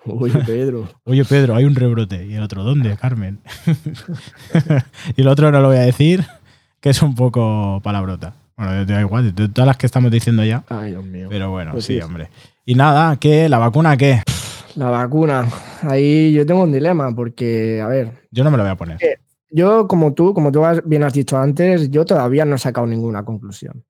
Uy, 0.06 0.30
Pedro. 0.44 0.88
Oye, 1.04 1.24
Pedro, 1.24 1.54
hay 1.56 1.64
un 1.64 1.74
rebrote. 1.74 2.26
Y 2.26 2.34
el 2.34 2.42
otro, 2.42 2.62
¿dónde, 2.64 2.96
Carmen? 2.96 3.38
y 5.16 5.20
el 5.20 5.28
otro 5.28 5.50
no 5.50 5.60
lo 5.60 5.68
voy 5.68 5.76
a 5.78 5.80
decir, 5.82 6.24
que 6.80 6.90
es 6.90 7.00
un 7.02 7.14
poco 7.14 7.80
palabrota. 7.82 8.34
Bueno, 8.56 8.86
te 8.86 8.92
da 8.92 9.00
igual, 9.00 9.34
de 9.34 9.48
todas 9.48 9.66
las 9.66 9.76
que 9.76 9.86
estamos 9.86 10.10
diciendo 10.10 10.44
ya. 10.44 10.62
Ay, 10.68 10.90
Dios 10.90 11.04
mío. 11.04 11.26
Pero 11.30 11.50
bueno, 11.50 11.72
Pues 11.72 11.84
sí, 11.86 11.94
sí. 11.96 12.00
hombre. 12.00 12.28
Y 12.64 12.74
nada, 12.74 13.16
¿qué? 13.16 13.48
¿La 13.48 13.58
vacuna 13.58 13.96
qué? 13.96 14.22
La 14.76 14.90
vacuna. 14.90 15.48
Ahí 15.82 16.32
yo 16.32 16.44
tengo 16.46 16.62
un 16.64 16.72
dilema, 16.72 17.14
porque, 17.14 17.80
a 17.80 17.86
ver, 17.88 18.12
Yo 18.30 18.42
no 18.44 18.50
me 18.50 18.56
lo 18.56 18.62
voy 18.64 18.72
a 18.72 18.76
poner. 18.76 18.98
Yo, 19.50 19.86
como 19.86 20.14
tú, 20.14 20.34
como 20.34 20.50
tú 20.50 20.64
has- 20.64 20.82
bien 20.84 21.04
has 21.04 21.12
dicho 21.12 21.38
antes, 21.38 21.90
yo 21.90 22.04
todavía 22.04 22.44
no 22.44 22.56
he 22.56 22.58
sacado 22.58 22.86
ninguna 22.86 23.24
conclusión. 23.24 23.84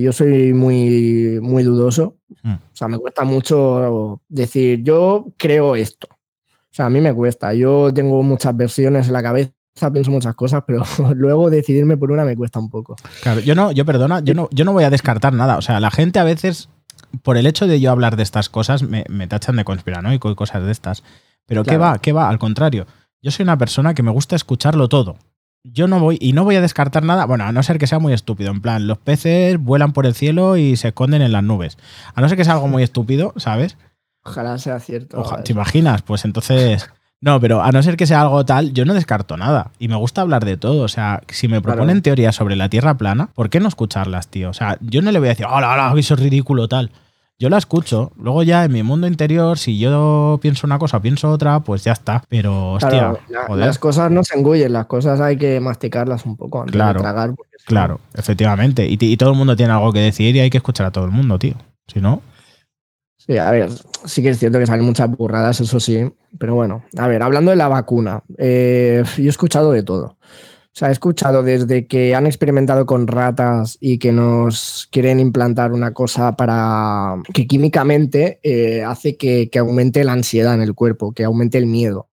Yo 0.00 0.12
soy 0.12 0.52
muy, 0.54 1.38
muy 1.42 1.62
dudoso. 1.64 2.16
Mm. 2.42 2.52
O 2.54 2.60
sea, 2.76 2.88
me 2.88 2.98
cuesta 2.98 3.24
mucho 3.24 4.22
decir, 4.28 4.82
yo 4.82 5.26
creo 5.36 5.74
esto. 5.76 6.06
O 6.10 6.70
sea, 6.76 6.86
a 6.86 6.90
mí 6.90 7.00
me 7.00 7.12
cuesta. 7.12 7.52
Yo 7.54 7.92
tengo 7.92 8.22
muchas 8.22 8.56
versiones 8.56 9.06
en 9.08 9.12
la 9.14 9.22
cabeza, 9.22 9.52
pienso 9.92 10.10
muchas 10.10 10.34
cosas, 10.34 10.62
pero 10.66 10.82
luego 11.14 11.50
decidirme 11.50 11.96
por 11.96 12.10
una 12.12 12.24
me 12.24 12.36
cuesta 12.36 12.58
un 12.58 12.70
poco. 12.70 12.96
Claro, 13.22 13.40
yo 13.40 13.54
no, 13.54 13.72
yo 13.72 13.84
perdona, 13.84 14.20
yo 14.20 14.32
no, 14.34 14.48
yo 14.52 14.64
no 14.64 14.72
voy 14.72 14.84
a 14.84 14.90
descartar 14.90 15.32
nada. 15.34 15.58
O 15.58 15.62
sea, 15.62 15.80
la 15.80 15.90
gente 15.90 16.18
a 16.20 16.24
veces, 16.24 16.68
por 17.22 17.36
el 17.36 17.46
hecho 17.46 17.66
de 17.66 17.80
yo 17.80 17.90
hablar 17.90 18.16
de 18.16 18.22
estas 18.22 18.48
cosas, 18.48 18.82
me, 18.82 19.04
me 19.08 19.26
tachan 19.26 19.56
de 19.56 19.64
conspiranoico 19.64 20.30
y 20.30 20.34
cosas 20.34 20.64
de 20.64 20.72
estas. 20.72 21.02
Pero 21.46 21.64
¿qué 21.64 21.76
va? 21.76 21.98
¿Qué 21.98 22.12
va? 22.12 22.28
Al 22.28 22.38
contrario, 22.38 22.86
yo 23.22 23.30
soy 23.30 23.44
una 23.44 23.58
persona 23.58 23.94
que 23.94 24.02
me 24.02 24.10
gusta 24.10 24.36
escucharlo 24.36 24.88
todo. 24.88 25.16
Yo 25.62 25.88
no 25.88 25.98
voy, 25.98 26.18
y 26.20 26.34
no 26.34 26.44
voy 26.44 26.56
a 26.56 26.60
descartar 26.60 27.04
nada, 27.04 27.24
bueno, 27.24 27.44
a 27.44 27.52
no 27.52 27.62
ser 27.62 27.78
que 27.78 27.86
sea 27.86 27.98
muy 27.98 28.12
estúpido. 28.12 28.50
En 28.50 28.60
plan, 28.60 28.86
los 28.86 28.98
peces 28.98 29.58
vuelan 29.58 29.92
por 29.92 30.04
el 30.04 30.14
cielo 30.14 30.58
y 30.58 30.76
se 30.76 30.88
esconden 30.88 31.22
en 31.22 31.32
las 31.32 31.42
nubes. 31.42 31.78
A 32.14 32.20
no 32.20 32.28
ser 32.28 32.36
que 32.36 32.44
sea 32.44 32.54
algo 32.54 32.68
muy 32.68 32.82
estúpido, 32.84 33.32
¿sabes? 33.36 33.78
Ojalá 34.24 34.58
sea 34.58 34.80
cierto. 34.80 35.22
¿Te 35.44 35.52
imaginas? 35.52 36.02
Pues 36.02 36.24
entonces. 36.24 36.90
No, 37.24 37.40
pero 37.40 37.62
a 37.62 37.72
no 37.72 37.82
ser 37.82 37.96
que 37.96 38.06
sea 38.06 38.20
algo 38.20 38.44
tal, 38.44 38.74
yo 38.74 38.84
no 38.84 38.92
descarto 38.92 39.38
nada. 39.38 39.70
Y 39.78 39.88
me 39.88 39.96
gusta 39.96 40.20
hablar 40.20 40.44
de 40.44 40.58
todo. 40.58 40.82
O 40.82 40.88
sea, 40.88 41.22
si 41.28 41.48
me 41.48 41.62
Claro. 41.62 41.76
proponen 41.76 42.02
teorías 42.02 42.34
sobre 42.36 42.54
la 42.54 42.68
Tierra 42.68 42.94
plana, 42.98 43.30
¿por 43.34 43.48
qué 43.48 43.60
no 43.60 43.68
escucharlas, 43.68 44.28
tío? 44.28 44.50
O 44.50 44.52
sea, 44.52 44.76
yo 44.82 45.00
no 45.00 45.10
le 45.10 45.18
voy 45.18 45.28
a 45.28 45.30
decir, 45.30 45.46
hola, 45.48 45.72
hola, 45.72 45.94
eso 45.98 46.14
es 46.14 46.20
ridículo, 46.20 46.68
tal. 46.68 46.90
Yo 47.38 47.48
la 47.48 47.56
escucho. 47.56 48.12
Luego 48.20 48.42
ya 48.42 48.62
en 48.64 48.72
mi 48.72 48.82
mundo 48.82 49.06
interior, 49.06 49.58
si 49.58 49.78
yo 49.78 50.38
pienso 50.42 50.66
una 50.66 50.78
cosa 50.78 51.00
pienso 51.00 51.30
otra, 51.30 51.60
pues 51.60 51.82
ya 51.82 51.92
está. 51.92 52.22
Pero, 52.28 52.72
hostia, 52.74 52.90
Claro, 52.90 53.18
la- 53.30 53.46
joder. 53.46 53.66
las 53.66 53.78
cosas 53.78 54.10
no 54.10 54.22
se 54.22 54.36
engullen, 54.38 54.72
las 54.74 54.84
cosas 54.86 55.18
hay 55.20 55.38
que 55.38 55.58
masticarlas 55.60 56.26
un 56.26 56.36
poco 56.36 56.60
antes 56.60 56.74
Claro, 56.74 56.98
de 56.98 57.02
tragar. 57.02 57.30
Claro, 57.64 58.00
efectivamente. 58.12 58.86
Y, 58.86 58.98
ti- 58.98 59.10
y 59.10 59.16
todo 59.16 59.30
el 59.30 59.36
mundo 59.38 59.56
tiene 59.56 59.72
algo 59.72 59.92
que 59.94 60.00
decir 60.00 60.36
y 60.36 60.40
hay 60.40 60.50
que 60.50 60.58
escuchar 60.58 60.86
a 60.86 60.90
todo 60.90 61.06
el 61.06 61.10
mundo, 61.10 61.38
tío. 61.38 61.54
Si 61.86 62.00
no, 62.00 62.20
Sí, 63.26 63.38
a 63.38 63.50
ver, 63.50 63.70
sí 64.04 64.22
que 64.22 64.30
es 64.30 64.38
cierto 64.38 64.58
que 64.58 64.66
salen 64.66 64.84
muchas 64.84 65.08
burradas, 65.10 65.58
eso 65.60 65.80
sí, 65.80 66.12
pero 66.38 66.54
bueno, 66.54 66.84
a 66.98 67.08
ver, 67.08 67.22
hablando 67.22 67.50
de 67.52 67.56
la 67.56 67.68
vacuna, 67.68 68.22
eh, 68.36 69.02
yo 69.16 69.24
he 69.24 69.28
escuchado 69.28 69.72
de 69.72 69.82
todo. 69.82 70.18
O 70.74 70.76
sea, 70.76 70.88
he 70.88 70.92
escuchado 70.92 71.42
desde 71.42 71.86
que 71.86 72.14
han 72.14 72.26
experimentado 72.26 72.84
con 72.84 73.06
ratas 73.06 73.78
y 73.80 73.98
que 73.98 74.12
nos 74.12 74.88
quieren 74.90 75.20
implantar 75.20 75.72
una 75.72 75.94
cosa 75.94 76.36
para 76.36 77.14
que 77.32 77.46
químicamente 77.46 78.40
eh, 78.42 78.82
hace 78.82 79.16
que, 79.16 79.48
que 79.50 79.60
aumente 79.60 80.02
la 80.04 80.12
ansiedad 80.12 80.52
en 80.52 80.62
el 80.62 80.74
cuerpo, 80.74 81.12
que 81.12 81.24
aumente 81.24 81.58
el 81.58 81.66
miedo. 81.66 82.08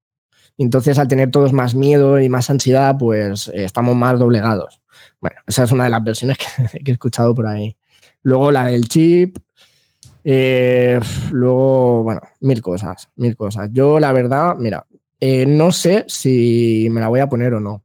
Entonces, 0.59 0.99
al 0.99 1.09
tener 1.09 1.31
todos 1.31 1.55
más 1.55 1.75
miedo 1.75 2.21
y 2.21 2.29
más 2.29 2.51
ansiedad, 2.51 2.97
pues 2.99 3.49
eh, 3.49 3.65
estamos 3.65 3.97
más 3.97 4.19
doblegados. 4.19 4.83
Bueno, 5.21 5.37
esa 5.47 5.65
es 5.65 5.73
una 5.73 5.85
de 5.85 5.91
las 5.91 6.05
versiones 6.05 6.37
que, 6.73 6.85
que 6.85 6.91
he 6.91 6.95
escuchado 6.95 7.35
por 7.35 7.47
ahí. 7.47 7.77
Luego 8.23 8.53
la 8.53 8.67
del 8.67 8.89
chip, 8.89 9.39
eh, 10.25 11.01
luego, 11.33 12.03
bueno, 12.03 12.21
mil 12.41 12.61
cosas, 12.63 13.09
mil 13.17 13.37
cosas. 13.37 13.71
Yo, 13.73 13.99
la 14.01 14.13
verdad, 14.13 14.57
mira, 14.59 14.87
eh, 15.19 15.47
no 15.47 15.73
sé 15.73 16.05
si 16.09 16.89
me 16.91 17.01
la 17.01 17.09
voy 17.09 17.21
a 17.21 17.29
poner 17.29 17.55
o 17.55 17.61
no, 17.61 17.85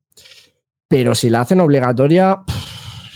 pero 0.87 1.15
si 1.15 1.29
la 1.29 1.41
hacen 1.41 1.59
obligatoria, 1.61 2.43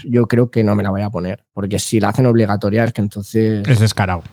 yo 0.05 0.27
creo 0.27 0.49
que 0.49 0.63
no 0.63 0.75
me 0.75 0.83
la 0.83 0.89
voy 0.91 1.01
a 1.01 1.09
poner, 1.09 1.45
porque 1.53 1.79
si 1.79 1.99
la 1.99 2.09
hacen 2.09 2.25
obligatoria 2.25 2.83
es 2.85 2.93
que 2.93 3.01
entonces, 3.01 3.67
Es 3.67 3.79
descarado. 3.79 4.23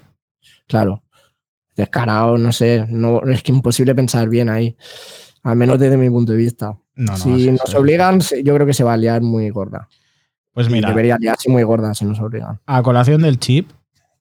claro, 0.66 1.02
descarado, 1.76 2.38
no 2.38 2.52
sé, 2.52 2.86
no, 2.88 3.22
es 3.22 3.42
que 3.42 3.52
imposible 3.52 3.94
pensar 3.94 4.28
bien 4.28 4.48
ahí, 4.48 4.76
al 5.42 5.56
menos 5.56 5.78
desde 5.78 5.96
mi 5.96 6.08
punto 6.10 6.32
de 6.32 6.38
vista. 6.38 6.76
No, 6.94 7.12
no, 7.12 7.16
si 7.18 7.50
nos 7.50 7.74
obligan, 7.74 8.20
yo 8.42 8.54
creo 8.54 8.66
que 8.66 8.72
se 8.72 8.82
va 8.82 8.94
a 8.94 8.96
liar 8.96 9.20
muy 9.22 9.50
gorda. 9.50 9.88
Pues 10.54 10.68
Y 10.68 10.72
mira, 10.72 10.88
Debería 10.88 11.18
liarse 11.18 11.50
muy 11.50 11.62
gorda 11.62 11.92
si 11.94 12.06
nos 12.06 12.18
obligan. 12.18 12.58
a 12.64 12.82
colación 12.82 13.20
del 13.20 13.38
chip 13.38 13.70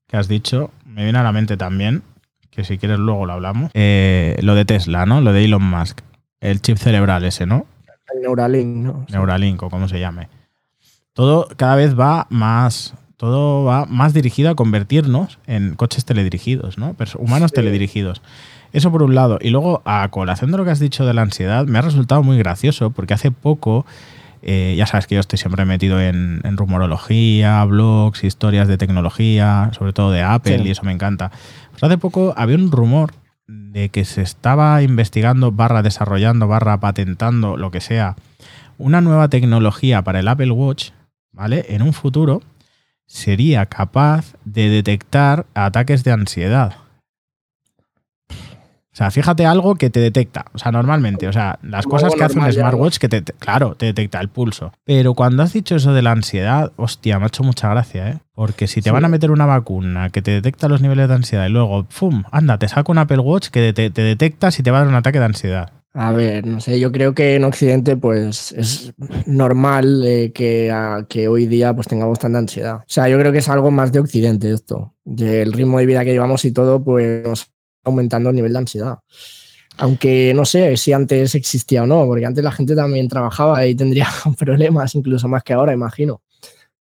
que 0.08 0.18
has 0.18 0.28
dicho, 0.28 0.72
me 0.86 1.04
viene 1.04 1.20
a 1.20 1.24
la 1.24 1.32
mente 1.32 1.58
también, 1.58 2.04
que 2.52 2.64
si 2.64 2.78
quieres 2.78 3.00
luego 3.00 3.26
lo 3.26 3.34
hablamos, 3.34 3.72
eh, 3.74 4.38
lo 4.42 4.56
de 4.56 4.66
Tesla, 4.66 5.06
¿no? 5.06 5.22
Lo 5.22 5.34
de 5.34 5.44
Elon 5.46 5.64
Musk. 5.64 6.00
El 6.40 6.62
chip 6.62 6.78
cerebral 6.78 7.24
ese, 7.26 7.46
¿no? 7.46 7.66
El 8.14 8.22
Neuralink, 8.22 8.68
¿no? 8.78 9.06
Neuralink 9.10 9.62
o 9.64 9.70
como 9.70 9.88
se 9.88 10.00
llame. 10.00 10.30
Todo 11.14 11.48
cada 11.58 11.76
vez 11.76 11.98
va 12.00 12.28
más, 12.30 12.94
todo 13.18 13.64
va 13.64 13.86
más 13.86 14.14
dirigido 14.14 14.50
a 14.52 14.56
convertirnos 14.56 15.40
en 15.48 15.76
coches 15.76 16.06
teledirigidos, 16.06 16.78
¿no? 16.78 16.94
Perso- 16.94 17.18
humanos 17.20 17.52
Sí. 17.52 17.56
teledirigidos. 17.56 18.22
Eso 18.74 18.92
por 18.92 19.02
un 19.04 19.16
lado. 19.16 19.40
Y 19.42 19.50
luego, 19.50 19.82
a 19.86 20.08
colación 20.12 20.52
de 20.52 20.58
lo 20.58 20.66
que 20.66 20.72
has 20.72 20.80
dicho 20.80 21.06
de 21.06 21.14
la 21.14 21.22
ansiedad, 21.22 21.66
me 21.66 21.80
ha 21.80 21.82
resultado 21.82 22.22
muy 22.24 22.38
gracioso 22.38 22.90
porque 22.92 23.14
hace 23.14 23.32
poco, 23.32 23.86
eh, 24.46 24.76
ya 24.78 24.86
sabes 24.86 25.08
que 25.08 25.16
yo 25.16 25.22
estoy 25.22 25.38
siempre 25.40 25.66
metido 25.66 26.00
en, 26.00 26.40
en 26.44 26.56
rumorología, 26.58 27.64
blogs, 27.66 28.24
historias 28.24 28.68
de 28.68 28.78
tecnología, 28.78 29.72
sobre 29.74 29.92
todo 29.92 30.12
de 30.12 30.22
Apple, 30.22 30.60
Sí. 30.60 30.64
y 30.68 30.72
eso 30.72 30.84
me 30.84 30.92
encanta. 30.94 31.32
Pues 31.72 31.84
hace 31.84 31.98
poco 31.98 32.34
había 32.38 32.56
un 32.56 32.72
rumor 32.72 33.12
de 33.48 33.90
que 33.90 34.06
se 34.06 34.22
estaba 34.22 34.82
investigando, 34.82 35.52
barra 35.52 35.82
desarrollando, 35.84 36.48
barra 36.48 36.80
patentando, 36.80 37.58
lo 37.58 37.72
que 37.72 37.82
sea, 37.82 38.16
una 38.78 39.02
nueva 39.02 39.30
tecnología 39.30 40.04
para 40.04 40.20
el 40.20 40.28
Apple 40.28 40.52
Watch, 40.52 40.92
¿vale? 41.32 41.66
En 41.70 41.82
un 41.82 41.94
futuro 41.94 42.42
sería 43.08 43.66
capaz 43.68 44.34
de 44.46 44.70
detectar 44.70 45.46
ataques 45.54 46.04
de 46.04 46.12
ansiedad. 46.12 46.74
O 48.96 48.98
sea, 48.98 49.12
fíjate 49.12 49.46
algo 49.46 49.76
que 49.76 49.90
te 49.90 50.00
detecta. 50.00 50.46
O 50.54 50.58
sea, 50.58 50.72
normalmente, 50.72 51.28
o 51.28 51.34
sea, 51.34 51.60
las 51.64 51.86
cosas 51.86 52.16
que 52.16 52.24
hace 52.24 52.40
un 52.40 52.50
smartwatch 52.50 52.98
que 52.98 53.10
te, 53.10 53.22
claro, 53.24 53.76
te 53.76 53.88
detecta 53.88 54.22
el 54.22 54.30
pulso. 54.30 54.72
Pero 54.86 55.14
cuando 55.16 55.44
has 55.44 55.52
dicho 55.52 55.76
eso 55.76 55.92
de 55.94 56.02
la 56.02 56.12
ansiedad, 56.12 56.72
hostia, 56.78 57.20
me 57.20 57.26
ha 57.26 57.28
hecho 57.28 57.44
mucha 57.44 57.70
gracia, 57.70 58.10
¿eh? 58.10 58.20
Porque 58.34 58.68
si 58.68 58.82
te 58.82 58.90
Sí. 58.90 58.94
van 58.94 59.04
a 59.04 59.10
meter 59.10 59.32
una 59.32 59.46
vacuna 59.46 60.10
que 60.12 60.22
te 60.22 60.32
detecta 60.32 60.70
los 60.70 60.82
niveles 60.82 61.10
de 61.10 61.14
ansiedad 61.14 61.46
y 61.46 61.50
luego, 61.50 61.86
¡fum! 61.90 62.24
Anda, 62.32 62.58
te 62.58 62.70
saca 62.70 62.90
un 62.90 62.98
Apple 62.98 63.20
Watch 63.20 63.50
que 63.50 63.74
te, 63.74 63.90
te 63.90 64.02
detecta 64.02 64.50
si 64.50 64.64
te 64.64 64.72
va 64.72 64.78
a 64.78 64.82
dar 64.82 64.90
un 64.90 64.96
ataque 64.96 65.20
de 65.20 65.26
ansiedad. 65.26 65.72
A 65.94 66.12
ver, 66.14 66.46
no 66.46 66.62
sé, 66.62 66.80
yo 66.80 66.92
creo 66.94 67.14
que 67.14 67.36
en 67.36 67.44
Occidente 67.46 67.96
pues 67.98 68.52
es 68.54 68.94
normal 69.26 70.04
eh, 70.06 70.32
que, 70.34 70.72
a- 70.72 71.06
que 71.08 71.28
hoy 71.28 71.48
día 71.48 71.74
pues 71.74 71.88
tengamos 71.88 72.20
tanta 72.20 72.40
ansiedad. 72.40 72.76
O 72.78 72.84
sea, 72.88 73.08
yo 73.10 73.18
creo 73.20 73.32
que 73.32 73.40
es 73.40 73.50
algo 73.50 73.72
más 73.72 73.92
de 73.92 74.00
Occidente 74.00 74.52
esto. 74.52 74.94
El 75.06 75.54
ritmo 75.54 75.80
de 75.80 75.86
vida 75.86 76.04
que 76.04 76.12
llevamos 76.14 76.44
y 76.46 76.52
todo 76.52 76.84
pues 76.84 77.48
aumentando 77.86 78.30
el 78.30 78.36
nivel 78.36 78.54
de 78.54 78.60
ansiedad. 78.60 79.00
Aunque 79.78 80.34
no 80.34 80.46
sé 80.46 80.78
si 80.78 80.94
antes 80.94 81.36
existía 81.36 81.84
o 81.84 81.88
no, 81.88 82.06
porque 82.06 82.26
antes 82.26 82.44
la 82.44 82.52
gente 82.52 82.76
también 82.76 83.08
trabajaba 83.08 83.66
y 83.66 83.76
tendría 83.76 84.08
problemas, 84.38 84.96
incluso 84.96 85.28
más 85.28 85.44
que 85.44 85.54
ahora, 85.54 85.74
imagino. 85.74 86.22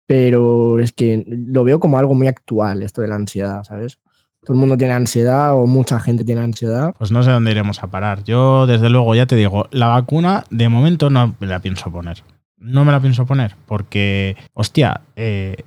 Pero 0.06 0.80
es 0.80 0.94
que 0.94 1.24
lo 1.28 1.64
veo 1.64 1.80
como 1.80 2.00
algo 2.00 2.14
muy 2.14 2.28
actual 2.28 2.82
esto 2.82 3.02
de 3.02 3.10
la 3.10 3.16
ansiedad, 3.16 3.64
¿sabes? 3.64 4.00
Todo 4.42 4.54
el 4.54 4.60
mundo 4.60 4.78
tiene 4.78 4.94
ansiedad 4.94 5.54
o 5.54 5.68
mucha 5.68 6.00
gente 6.00 6.24
tiene 6.24 6.40
ansiedad. 6.40 6.94
Pues 6.98 7.12
no 7.12 7.22
sé 7.24 7.32
dónde 7.32 7.52
iremos 7.52 7.84
a 7.84 7.88
parar. 7.88 8.24
Yo, 8.24 8.66
desde 8.66 8.90
luego, 8.90 9.14
ya 9.14 9.26
te 9.26 9.36
digo, 9.36 9.68
la 9.72 9.88
vacuna 9.88 10.46
de 10.50 10.70
momento 10.70 11.10
no 11.10 11.36
me 11.42 11.48
la 11.48 11.60
pienso 11.60 11.92
poner. 11.92 12.24
No 12.58 12.86
me 12.86 12.94
la 12.94 13.02
pienso 13.02 13.26
poner 13.26 13.56
porque, 13.66 14.38
hostia, 14.54 15.02
eh, 15.18 15.58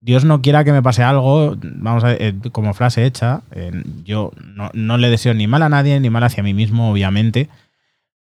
Dios 0.00 0.24
no 0.24 0.40
quiera 0.40 0.64
que 0.64 0.72
me 0.72 0.82
pase 0.82 1.02
algo, 1.02 1.56
vamos 1.62 2.04
a 2.04 2.14
eh, 2.14 2.34
como 2.52 2.72
frase 2.72 3.04
hecha, 3.04 3.42
eh, 3.50 3.82
yo 4.02 4.32
no, 4.42 4.70
no 4.72 4.96
le 4.96 5.10
deseo 5.10 5.34
ni 5.34 5.46
mal 5.46 5.62
a 5.62 5.68
nadie, 5.68 6.00
ni 6.00 6.08
mal 6.08 6.22
hacia 6.22 6.42
mí 6.42 6.54
mismo, 6.54 6.90
obviamente, 6.90 7.48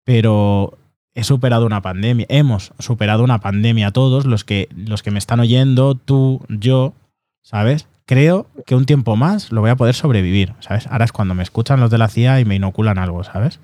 pero 0.04 0.76
he 1.14 1.22
superado 1.22 1.66
una 1.66 1.82
pandemia, 1.82 2.26
hemos 2.28 2.72
superado 2.78 3.22
una 3.22 3.40
pandemia 3.40 3.92
todos, 3.92 4.26
los 4.26 4.44
que, 4.44 4.68
los 4.74 5.02
que 5.02 5.12
me 5.12 5.18
están 5.18 5.38
oyendo, 5.38 5.94
tú, 5.94 6.40
yo, 6.48 6.94
¿sabes? 7.42 7.86
Creo 8.06 8.46
que 8.66 8.74
un 8.74 8.86
tiempo 8.86 9.14
más 9.16 9.52
lo 9.52 9.60
voy 9.60 9.70
a 9.70 9.76
poder 9.76 9.94
sobrevivir, 9.94 10.54
¿sabes? 10.60 10.86
Ahora 10.88 11.04
es 11.04 11.12
cuando 11.12 11.34
me 11.34 11.42
escuchan 11.42 11.78
los 11.78 11.90
de 11.90 11.98
la 11.98 12.08
CIA 12.08 12.40
y 12.40 12.44
me 12.44 12.56
inoculan 12.56 12.98
algo, 12.98 13.22
¿sabes? 13.22 13.60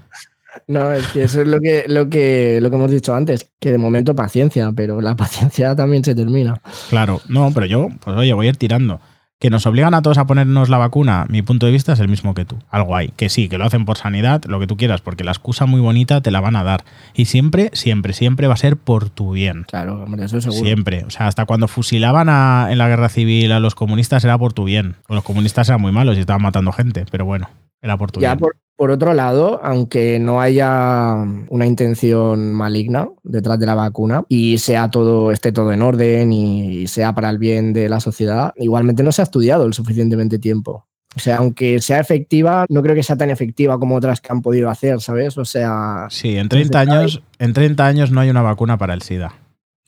No, 0.68 0.92
es 0.92 1.06
que 1.08 1.24
eso 1.24 1.40
es 1.42 1.48
lo 1.48 1.60
que, 1.60 1.84
lo 1.88 2.08
que, 2.08 2.58
lo 2.60 2.70
que 2.70 2.76
hemos 2.76 2.90
dicho 2.90 3.14
antes, 3.14 3.50
que 3.60 3.72
de 3.72 3.78
momento 3.78 4.14
paciencia, 4.14 4.70
pero 4.74 5.00
la 5.00 5.16
paciencia 5.16 5.74
también 5.76 6.04
se 6.04 6.14
termina. 6.14 6.60
Claro, 6.90 7.20
no, 7.28 7.50
pero 7.52 7.66
yo, 7.66 7.88
pues 8.00 8.16
oye, 8.16 8.32
voy 8.32 8.46
a 8.46 8.50
ir 8.50 8.56
tirando. 8.56 9.00
Que 9.40 9.50
nos 9.50 9.66
obligan 9.66 9.92
a 9.94 10.00
todos 10.00 10.16
a 10.16 10.26
ponernos 10.26 10.70
la 10.70 10.78
vacuna, 10.78 11.26
mi 11.28 11.42
punto 11.42 11.66
de 11.66 11.72
vista 11.72 11.92
es 11.92 12.00
el 12.00 12.08
mismo 12.08 12.32
que 12.34 12.44
tú. 12.46 12.56
Algo 12.70 12.96
hay. 12.96 13.08
Que 13.08 13.28
sí, 13.28 13.48
que 13.48 13.58
lo 13.58 13.64
hacen 13.64 13.84
por 13.84 13.98
sanidad, 13.98 14.42
lo 14.46 14.58
que 14.60 14.66
tú 14.66 14.76
quieras, 14.78 15.02
porque 15.02 15.24
la 15.24 15.32
excusa 15.32 15.66
muy 15.66 15.80
bonita 15.80 16.22
te 16.22 16.30
la 16.30 16.40
van 16.40 16.56
a 16.56 16.62
dar. 16.62 16.84
Y 17.14 17.26
siempre, 17.26 17.68
siempre, 17.74 18.14
siempre 18.14 18.46
va 18.46 18.54
a 18.54 18.56
ser 18.56 18.76
por 18.78 19.10
tu 19.10 19.32
bien. 19.32 19.64
Claro, 19.64 20.02
hombre, 20.04 20.24
eso 20.24 20.40
seguro. 20.40 20.64
Siempre. 20.64 21.04
O 21.04 21.10
sea, 21.10 21.26
hasta 21.26 21.44
cuando 21.44 21.68
fusilaban 21.68 22.28
a- 22.30 22.68
en 22.70 22.78
la 22.78 22.88
guerra 22.88 23.08
civil 23.10 23.52
a 23.52 23.60
los 23.60 23.74
comunistas 23.74 24.24
era 24.24 24.38
por 24.38 24.52
tu 24.54 24.64
bien. 24.64 24.94
Los 25.10 25.24
comunistas 25.24 25.68
eran 25.68 25.80
muy 25.80 25.92
malos 25.92 26.16
y 26.16 26.20
estaban 26.20 26.40
matando 26.40 26.72
gente, 26.72 27.04
pero 27.10 27.26
bueno, 27.26 27.50
era 27.84 27.96
por 27.98 28.10
tu 28.10 28.18
Ya 28.20 28.36
por, 28.36 28.56
por 28.76 28.90
otro 28.90 29.14
lado, 29.14 29.60
aunque 29.62 30.18
no 30.18 30.40
haya 30.40 31.14
una 31.48 31.66
intención 31.66 32.52
maligna 32.52 33.08
detrás 33.22 33.60
de 33.60 33.66
la 33.66 33.74
vacuna 33.74 34.24
y 34.28 34.58
sea 34.58 34.90
todo, 34.90 35.30
esté 35.30 35.52
todo 35.52 35.72
en 35.72 35.82
orden 35.82 36.32
y 36.32 36.86
sea 36.88 37.14
para 37.14 37.30
el 37.30 37.38
bien 37.38 37.72
de 37.72 37.88
la 37.88 38.00
sociedad, 38.00 38.52
igualmente 38.56 39.02
no 39.02 39.12
se 39.12 39.22
ha 39.22 39.24
estudiado 39.24 39.66
el 39.66 39.74
suficientemente 39.74 40.38
tiempo. 40.38 40.86
O 41.16 41.20
sea, 41.20 41.36
aunque 41.36 41.80
sea 41.80 42.00
efectiva, 42.00 42.66
no 42.68 42.82
creo 42.82 42.96
que 42.96 43.04
sea 43.04 43.16
tan 43.16 43.30
efectiva 43.30 43.78
como 43.78 43.94
otras 43.94 44.20
que 44.20 44.32
han 44.32 44.42
podido 44.42 44.68
hacer, 44.68 45.00
¿sabes? 45.00 45.38
O 45.38 45.44
sea, 45.44 46.06
Sí, 46.10 46.36
en 46.36 46.48
30 46.48 46.80
años, 46.80 47.22
en 47.38 47.52
30 47.52 47.86
años 47.86 48.10
no 48.10 48.20
hay 48.20 48.30
una 48.30 48.42
vacuna 48.42 48.78
para 48.78 48.94
el 48.94 49.02
SIDA. 49.02 49.34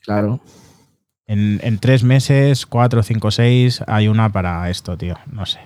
claro. 0.00 0.40
En, 1.28 1.58
en 1.64 1.80
tres 1.80 2.04
meses, 2.04 2.66
cuatro, 2.66 3.02
cinco, 3.02 3.32
seis, 3.32 3.82
hay 3.88 4.06
una 4.06 4.30
para 4.30 4.70
esto, 4.70 4.96
tío. 4.96 5.16
No 5.32 5.44
sé. 5.44 5.58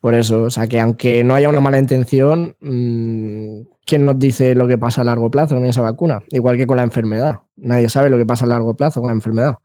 Por 0.00 0.14
eso, 0.14 0.42
o 0.44 0.50
sea, 0.50 0.66
que 0.66 0.80
aunque 0.80 1.22
no 1.24 1.34
haya 1.34 1.48
una 1.48 1.60
mala 1.60 1.78
intención, 1.78 2.56
mmm, 2.60 3.62
¿quién 3.84 4.06
nos 4.06 4.18
dice 4.18 4.54
lo 4.54 4.66
que 4.66 4.78
pasa 4.78 5.02
a 5.02 5.04
largo 5.04 5.30
plazo 5.30 5.56
con 5.56 5.66
esa 5.66 5.82
vacuna? 5.82 6.22
Igual 6.30 6.56
que 6.56 6.66
con 6.66 6.76
la 6.76 6.82
enfermedad. 6.82 7.40
Nadie 7.56 7.88
sabe 7.88 8.10
lo 8.10 8.16
que 8.16 8.26
pasa 8.26 8.46
a 8.46 8.48
largo 8.48 8.74
plazo 8.74 9.00
con 9.00 9.08
la 9.08 9.14
enfermedad. 9.14 9.56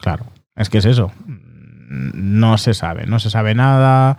Claro, 0.00 0.26
es 0.56 0.68
que 0.68 0.78
es 0.78 0.84
eso. 0.84 1.10
No 1.88 2.58
se 2.58 2.74
sabe, 2.74 3.06
no 3.06 3.18
se 3.18 3.30
sabe 3.30 3.54
nada 3.54 4.18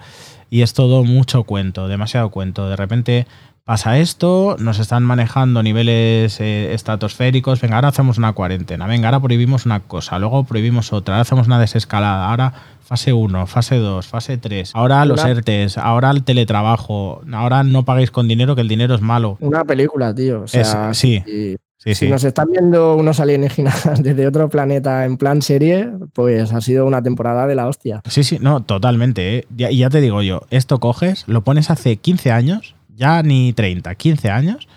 y 0.49 0.61
es 0.61 0.73
todo 0.73 1.03
mucho 1.03 1.43
cuento, 1.43 1.87
demasiado 1.87 2.29
cuento. 2.29 2.69
De 2.69 2.75
repente 2.75 3.27
pasa 3.63 3.97
esto, 3.97 4.57
nos 4.59 4.79
están 4.79 5.03
manejando 5.03 5.63
niveles 5.63 6.39
eh, 6.39 6.73
estratosféricos, 6.73 7.61
venga, 7.61 7.75
ahora 7.75 7.87
hacemos 7.87 8.17
una 8.17 8.33
cuarentena, 8.33 8.87
venga, 8.87 9.07
ahora 9.07 9.21
prohibimos 9.21 9.65
una 9.65 9.79
cosa, 9.79 10.19
luego 10.19 10.43
prohibimos 10.43 10.91
otra, 10.91 11.15
ahora 11.15 11.21
hacemos 11.21 11.47
una 11.47 11.59
desescalada, 11.59 12.29
ahora 12.29 12.53
fase 12.83 13.13
1, 13.13 13.47
fase 13.47 13.75
2, 13.77 14.05
fase 14.07 14.37
3, 14.37 14.71
ahora 14.75 15.05
los 15.05 15.21
Una- 15.21 15.31
ERTES, 15.31 15.77
ahora 15.77 16.11
el 16.11 16.23
teletrabajo, 16.23 17.21
ahora 17.33 17.63
no 17.63 17.83
paguéis 17.85 18.11
con 18.11 18.27
dinero 18.27 18.55
que 18.55 18.61
el 18.61 18.67
dinero 18.67 18.93
es 18.95 19.01
malo. 19.01 19.37
Una 19.39 19.63
película, 19.63 20.13
tío. 20.13 20.41
O 20.43 20.47
sea, 20.47 20.91
Es- 20.91 20.97
sí, 20.97 21.23
si, 21.25 21.55
Sí, 21.77 21.95
si 21.95 22.07
nos 22.09 22.23
están 22.23 22.47
viendo 22.49 22.95
unos 22.95 23.19
alienígenas 23.19 23.83
desde 24.01 24.25
otro 24.25 24.47
planeta 24.49 25.03
en 25.03 25.17
plan 25.17 25.41
serie, 25.41 25.89
pues 26.13 26.53
ha 26.53 26.61
sido 26.61 26.85
una 26.85 27.01
temporada 27.03 27.45
de 27.45 27.55
la 27.55 27.67
hostia. 27.67 28.01
Sí, 28.09 28.23
sí, 28.23 28.37
no, 28.39 28.63
totalmente. 28.63 29.37
¿eh? 29.39 29.47
Ya- 29.55 29.69
Y 29.69 29.77
ya 29.79 29.89
te 29.89 29.99
digo 29.99 30.21
yo, 30.21 30.43
esto 30.49 30.79
coges, 30.79 31.25
lo 31.27 31.43
pones 31.43 31.69
hace 31.69 31.97
15 31.97 32.31
años, 32.31 32.75
ya 32.95 33.21
ni 33.21 33.51
30, 33.51 33.95
15 33.95 34.29
años, 34.29 34.69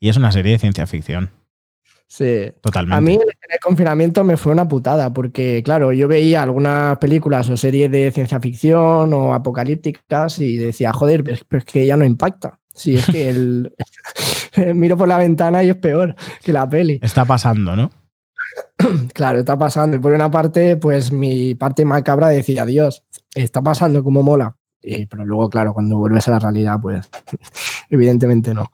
y 0.00 0.08
es 0.08 0.16
una 0.16 0.32
serie 0.32 0.52
de 0.52 0.58
ciencia 0.58 0.86
ficción. 0.86 1.30
Sí. 2.08 2.52
Totalmente. 2.60 2.96
A 2.96 3.00
mí 3.00 3.14
en 3.14 3.52
el 3.52 3.58
confinamiento 3.60 4.22
me 4.24 4.36
fue 4.36 4.52
una 4.52 4.66
putada, 4.68 5.12
porque 5.12 5.62
claro, 5.64 5.92
yo 5.92 6.06
veía 6.08 6.42
algunas 6.42 6.98
películas 6.98 7.48
o 7.50 7.56
series 7.56 7.90
de 7.90 8.10
ciencia 8.12 8.40
ficción 8.40 9.12
o 9.12 9.34
apocalípticas 9.34 10.38
y 10.38 10.56
decía, 10.56 10.92
joder, 10.92 11.24
pero 11.48 11.58
es- 11.58 11.64
que 11.64 11.86
ya 11.86 11.96
no 11.96 12.04
impacta. 12.04 12.58
Sí, 12.72 12.96
es 12.96 13.06
que 13.06 13.28
el... 13.30 13.74
miro 14.74 14.96
por 14.96 15.08
la 15.08 15.18
ventana 15.18 15.62
y 15.64 15.70
es 15.70 15.76
peor 15.76 16.14
que 16.42 16.52
la 16.52 16.68
peli. 16.68 16.98
Está 17.02 17.24
pasando, 17.24 17.74
¿no? 17.76 17.90
claro, 19.12 19.38
está 19.40 19.58
pasando. 19.58 19.96
Y 19.96 20.00
por 20.00 20.12
una 20.12 20.30
parte, 20.30 20.76
pues 20.76 21.12
mi 21.12 21.54
parte 21.54 21.84
macabra 21.84 22.28
decía, 22.28 22.64
Dios, 22.64 23.04
está 23.34 23.62
pasando 23.62 24.02
como 24.02 24.22
mola. 24.22 24.56
pero 25.10 25.24
luego, 25.24 25.50
claro, 25.50 25.74
cuando 25.74 25.98
vuelves 25.98 26.28
a 26.28 26.32
la 26.32 26.38
realidad, 26.38 26.78
pues 26.80 27.08
evidentemente 27.90 28.54
no. 28.54 28.70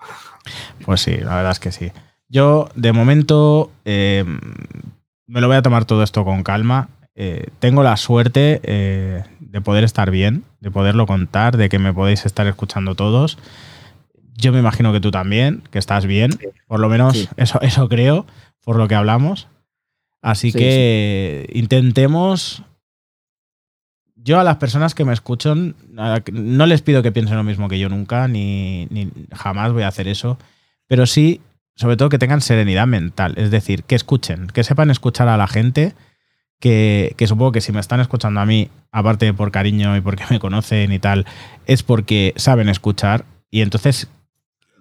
Pues 0.85 1.01
sí, 1.01 1.16
la 1.16 1.37
verdad 1.37 1.53
es 1.53 1.61
que 1.61 1.73
sí. 1.73 1.90
Yo, 2.33 2.71
de 2.75 2.95
momento, 2.95 3.71
eh, 3.85 4.25
me 5.27 5.42
lo 5.42 5.49
voy 5.49 5.57
a 5.57 5.62
tomar 5.62 5.85
todo 5.85 6.03
esto 6.03 6.25
con 6.25 6.42
calma. 6.42 6.88
Eh, 7.14 7.49
tengo 7.59 7.83
la 7.83 7.99
suerte 7.99 8.59
eh, 8.62 9.23
de 9.38 9.61
poder 9.61 9.85
estar 9.85 10.11
bien, 10.11 10.42
de 10.61 10.71
poderlo 10.71 11.07
contar, 11.07 11.59
de 11.59 11.68
que 11.68 11.79
me 11.79 11.92
podéis 11.92 12.25
estar 12.25 12.47
escuchando 12.47 12.95
todos. 12.95 13.37
Yo 14.35 14.51
me 14.51 14.61
imagino 14.61 14.95
que 14.95 15.01
tú 15.01 15.11
también, 15.11 15.62
que 15.71 15.79
estás 15.79 16.07
bien. 16.07 16.31
Por 16.66 16.81
lo 16.81 16.88
menos 16.88 17.29
eso, 17.37 17.61
eso 17.61 17.87
creo, 17.90 18.25
por 18.64 18.77
lo 18.77 18.88
que 18.88 18.95
hablamos. 18.95 19.49
Así 20.23 20.55
que 20.55 21.51
intentemos. 21.53 22.62
Yo 24.16 24.40
a 24.40 24.45
las 24.45 24.57
personas 24.57 24.95
que 24.95 25.05
me 25.05 25.12
escuchan, 25.12 25.75
no 26.33 26.64
les 26.64 26.81
pido 26.81 27.03
que 27.03 27.12
piensen 27.12 27.37
lo 27.37 27.45
mismo 27.45 27.68
que 27.68 27.79
yo 27.79 27.90
nunca, 27.90 28.27
ni, 28.27 28.87
ni 28.87 29.11
jamás 29.33 29.71
voy 29.75 29.83
a 29.83 29.88
hacer 29.88 30.09
eso. 30.09 30.38
Pero 30.87 31.05
sí, 31.05 31.42
sobre 31.75 31.97
todo, 31.97 32.09
que 32.09 32.19
tengan 32.19 32.41
serenidad 32.41 32.87
mental. 32.87 33.35
Es 33.37 33.51
decir, 33.51 33.85
que 33.85 33.95
escuchen, 33.95 34.47
que 34.49 34.65
sepan 34.65 34.91
escuchar 34.91 35.29
a 35.29 35.37
la 35.37 35.49
gente. 35.49 35.95
Que, 36.61 37.15
que, 37.17 37.27
supongo 37.27 37.51
que 37.51 37.61
si 37.61 37.73
me 37.73 37.81
están 37.81 37.99
escuchando 37.99 38.39
a 38.39 38.47
mí, 38.47 38.71
aparte 38.93 39.35
por 39.35 39.51
cariño 39.51 39.97
y 39.97 40.01
porque 40.01 40.23
me 40.31 40.39
conocen 40.39 40.93
y 40.93 41.01
tal, 41.01 41.27
es 41.67 41.83
porque 41.83 42.35
saben 42.37 42.69
escuchar. 42.69 43.25
Y 43.51 43.63
entonces 43.63 44.09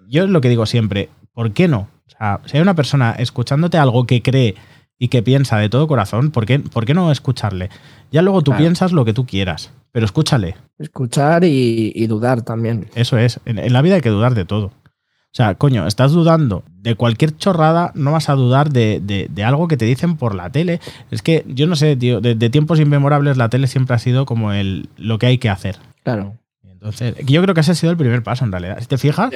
yo 0.08 0.24
es 0.24 0.30
lo 0.30 0.40
que 0.40 0.48
digo 0.48 0.66
siempre, 0.66 1.08
¿por 1.32 1.52
qué 1.52 1.68
no? 1.68 1.88
O 2.06 2.10
sea, 2.10 2.40
si 2.44 2.56
hay 2.56 2.62
una 2.62 2.74
persona 2.74 3.12
escuchándote 3.18 3.78
algo 3.78 4.06
que 4.06 4.22
cree 4.22 4.54
y 4.98 5.08
que 5.08 5.22
piensa 5.22 5.56
de 5.58 5.68
todo 5.68 5.88
corazón, 5.88 6.30
¿por 6.30 6.46
qué, 6.46 6.58
¿por 6.58 6.84
qué 6.84 6.94
no 6.94 7.10
escucharle? 7.10 7.70
Ya 8.10 8.22
luego 8.22 8.42
tú 8.42 8.54
piensas 8.56 8.92
lo 8.92 9.04
que 9.04 9.14
tú 9.14 9.26
quieras, 9.26 9.72
pero 9.90 10.04
escúchale. 10.04 10.56
Escuchar 10.78 11.44
y, 11.44 12.06
dudar 12.06 12.42
también. 12.42 12.88
Eso 12.94 13.16
es, 13.16 13.40
en, 13.46 13.72
la 13.72 13.82
vida 13.82 13.96
hay 13.96 14.00
que 14.02 14.10
dudar 14.10 14.34
de 14.34 14.44
todo. 14.44 14.70
O 15.32 15.34
sea, 15.34 15.54
coño, 15.54 15.86
estás 15.86 16.12
dudando 16.12 16.62
de 16.82 16.94
cualquier 16.94 17.34
chorrada, 17.34 17.90
no 17.94 18.12
vas 18.12 18.28
a 18.28 18.34
dudar 18.34 18.70
de, 18.70 19.30
algo 19.42 19.66
que 19.66 19.78
te 19.78 19.86
dicen 19.86 20.18
por 20.18 20.34
la 20.34 20.50
tele. 20.50 20.78
Es 21.10 21.22
que 21.22 21.42
yo 21.48 21.66
no 21.66 21.74
sé, 21.74 21.96
tío, 21.96 22.20
de, 22.20 22.50
tiempos 22.50 22.78
inmemorables 22.78 23.38
la 23.38 23.48
tele 23.48 23.66
siempre 23.66 23.96
ha 23.96 23.98
sido 23.98 24.26
como 24.26 24.52
el, 24.52 24.90
lo 24.98 25.18
que 25.18 25.26
hay 25.26 25.38
que 25.38 25.48
hacer. 25.48 25.78
Claro. 26.02 26.36
Entonces, 26.70 27.14
yo 27.24 27.40
creo 27.40 27.54
que 27.54 27.62
ese 27.62 27.72
ha 27.72 27.74
sido 27.74 27.92
el 27.92 27.96
primer 27.96 28.22
paso 28.22 28.44
en 28.44 28.52
realidad. 28.52 28.78
Si 28.80 28.86
te 28.86 28.98
fijas, 28.98 29.30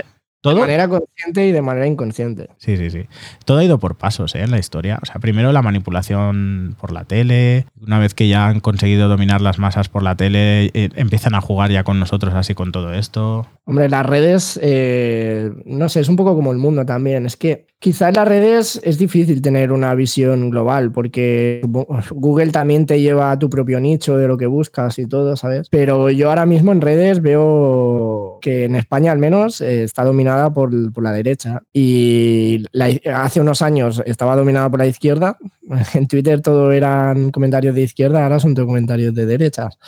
de 0.54 0.61
manera 0.61 0.88
consciente 0.88 1.46
y 1.46 1.52
de 1.52 1.62
manera 1.62 1.87
inconsciente. 1.87 2.48
Sí, 2.59 2.76
sí, 2.76 2.90
sí. 2.90 3.06
Todo 3.44 3.59
ha 3.59 3.64
ido 3.64 3.78
por 3.78 3.96
pasos 3.96 4.35
¿eh? 4.35 4.42
en 4.42 4.50
la 4.50 4.59
historia. 4.59 4.98
O 5.02 5.06
sea, 5.06 5.16
primero 5.20 5.52
la 5.52 5.62
manipulación 5.62 6.76
por 6.80 6.92
la 6.92 7.04
tele. 7.04 7.66
Una 7.80 7.98
vez 7.98 8.14
que 8.14 8.28
ya 8.28 8.46
han 8.48 8.61
conseguido 8.61 9.09
dominar 9.09 9.40
las 9.40 9.59
masas 9.59 9.88
por 9.88 10.02
la 10.02 10.16
tele, 10.16 10.66
eh, 10.74 10.90
empiezan 10.96 11.35
a 11.35 11.40
jugar 11.40 11.70
ya 11.70 11.85
con 11.85 11.98
nosotros 11.98 12.35
así 12.35 12.54
con 12.54 12.72
todo 12.72 12.92
esto. 12.92 13.46
Hombre, 13.64 13.88
las 13.88 14.06
redes, 14.06 14.59
eh, 14.62 15.50
no 15.64 15.88
sé, 15.88 16.00
es 16.00 16.09
un 16.09 16.16
poco 16.16 16.35
como 16.35 16.52
el 16.52 16.59
mundo 16.59 16.87
también. 16.87 17.26
Es 17.26 17.37
que 17.37 17.66
quizá 17.78 18.09
en 18.09 18.14
las 18.14 18.28
redes 18.28 18.80
es 18.85 18.98
difícil 18.98 19.42
tener 19.42 19.72
una 19.72 19.94
visión 19.94 20.50
global 20.50 20.92
porque 20.92 21.61
Google 21.64 22.52
también 22.52 22.87
te 22.87 23.00
lleva 23.00 23.32
a 23.32 23.38
tu 23.38 23.50
propio 23.50 23.80
nicho 23.80 24.16
de 24.16 24.28
lo 24.28 24.37
que 24.37 24.46
buscas 24.46 24.98
y 24.98 25.06
todo, 25.06 25.37
¿sabes? 25.37 25.68
Pero 25.70 26.11
yo 26.11 26.28
ahora 26.28 26.46
mismo 26.46 26.72
en 26.72 26.80
redes 26.80 27.20
veo 27.20 28.38
que 28.40 28.64
en 28.64 28.76
España 28.76 29.12
al 29.12 29.18
menos 29.18 29.61
está 29.61 30.04
dominada 30.44 30.90
por, 30.92 31.03
la 31.03 31.12
derecha. 31.12 31.62
Y 31.72 32.64
hace 33.12 33.40
unos 33.40 33.62
años 33.62 34.03
estaba 34.07 34.37
dominada 34.37 34.70
por 34.70 34.79
la 34.79 34.87
izquierda. 34.87 35.37
En 35.94 36.07
Twitter 36.07 36.40
todo 36.40 36.70
eran 36.70 37.33
comentarios 37.33 37.75
de 37.75 37.83
izquierda, 37.83 38.22
ahora 38.22 38.38
son 38.38 38.55
comentarios 38.55 39.14
de 39.14 39.27
derechas. 39.27 39.79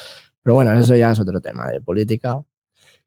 Pero 0.42 0.54
bueno, 0.54 0.72
eso 0.72 0.96
ya 0.96 1.12
es 1.12 1.20
otro 1.20 1.40
tema 1.40 1.68
de 1.68 1.80
política. 1.80 2.30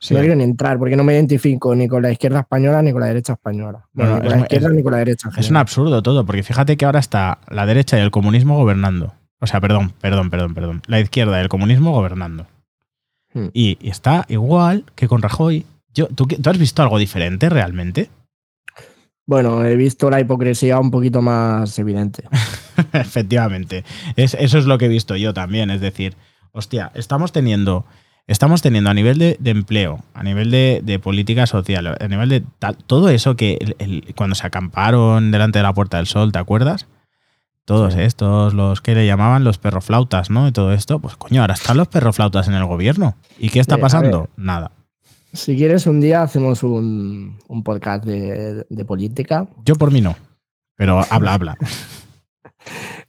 No 0.10 0.20
quiero 0.20 0.36
ni 0.36 0.44
entrar 0.44 0.80
porque 0.80 0.96
no 0.96 1.04
me 1.04 1.14
identifico 1.14 1.76
ni 1.76 1.88
con 1.88 2.02
la 2.02 2.12
izquierda 2.12 2.40
española 2.40 2.82
ni 2.82 2.92
con 2.92 3.02
la 3.02 3.08
derecha 3.08 3.34
española. 3.34 3.88
ni 3.94 4.04
con 4.04 4.30
la 4.30 4.40
izquierda 4.40 4.70
ni 4.70 4.84
con 4.84 4.92
la 4.94 4.98
derecha. 5.00 5.30
Es 5.38 5.50
un 5.50 5.58
absurdo 5.58 6.02
todo, 6.02 6.26
porque 6.26 6.44
fíjate 6.44 6.78
que 6.78 6.86
ahora 6.86 7.00
está 7.00 7.40
la 7.50 7.66
derecha 7.66 8.00
y 8.00 8.02
el 8.02 8.10
comunismo 8.10 8.56
gobernando. 8.56 9.14
O 9.40 9.48
sea, 9.48 9.60
perdón, 9.60 9.94
perdón, 10.00 10.30
perdón, 10.30 10.54
perdón. 10.54 10.82
La 10.88 11.00
izquierda 11.00 11.40
y 11.40 11.42
el 11.42 11.50
comunismo 11.50 11.92
gobernando. 11.92 12.48
Hmm. 13.34 13.48
Y, 13.54 13.78
y, 13.82 13.90
está 13.90 14.26
igual 14.28 14.86
que 14.96 15.08
con 15.08 15.22
Rajoy 15.22 15.66
¿tú, 15.94 16.28
has 16.46 16.58
visto 16.58 16.82
algo 16.82 16.98
diferente 16.98 17.50
realmente? 17.50 18.10
Bueno, 19.26 19.64
he 19.64 19.76
visto 19.76 20.10
la 20.10 20.20
hipocresía 20.20 20.80
un 20.80 20.92
poquito 20.92 21.22
más 21.22 21.78
evidente. 21.80 22.24
Efectivamente. 22.94 23.86
eso 24.16 24.58
es 24.58 24.66
lo 24.66 24.78
que 24.78 24.86
he 24.86 24.90
visto 24.90 25.16
yo 25.16 25.34
también. 25.34 25.70
Es 25.70 25.82
decir, 25.82 26.16
hostia, 26.52 26.92
estamos 26.96 27.32
teniendo, 27.32 27.86
estamos 28.28 28.62
teniendo 28.62 28.90
a 28.90 28.94
nivel 28.94 29.18
de, 29.20 29.38
empleo, 29.46 30.04
a 30.14 30.24
nivel 30.24 30.52
de, 30.52 31.00
política 31.02 31.48
social, 31.48 31.96
a 32.00 32.08
nivel 32.08 32.30
de 32.30 32.44
todo 32.88 33.10
eso 33.10 33.36
que 33.36 34.14
cuando 34.16 34.36
se 34.36 34.48
acamparon 34.48 35.32
delante 35.32 35.60
de 35.60 35.64
la 35.64 35.74
Puerta 35.74 35.98
del 35.98 36.08
Sol, 36.08 36.32
¿te 36.32 36.40
acuerdas? 36.40 36.88
Todos 37.64 37.96
estos, 37.96 38.54
los 38.54 38.82
que 38.82 38.96
le 38.96 39.06
llamaban 39.06 39.44
los 39.44 39.60
perroflautas, 39.60 40.30
¿no? 40.30 40.48
Y 40.48 40.52
todo 40.52 40.74
esto, 40.74 41.00
pues 41.00 41.16
coño, 41.16 41.42
ahora 41.42 41.54
están 41.54 41.78
los 41.78 41.88
perroflautas 41.88 42.48
en 42.48 42.56
el 42.56 42.66
gobierno. 42.66 43.16
¿Y 43.38 43.50
qué 43.50 43.60
está 43.60 43.78
pasando? 43.78 44.30
Nada. 44.36 44.72
Si 45.34 45.56
quieres, 45.56 45.88
un 45.88 46.02
día 46.02 46.24
hacemos 46.24 46.64
un, 46.64 47.40
podcast 47.64 48.04
de, 48.06 48.86
política. 48.86 49.48
Yo 49.66 49.76
por 49.76 49.92
mí 49.92 50.02
no, 50.02 50.16
pero 50.76 51.02
habla, 51.10 51.34
habla. 51.34 51.58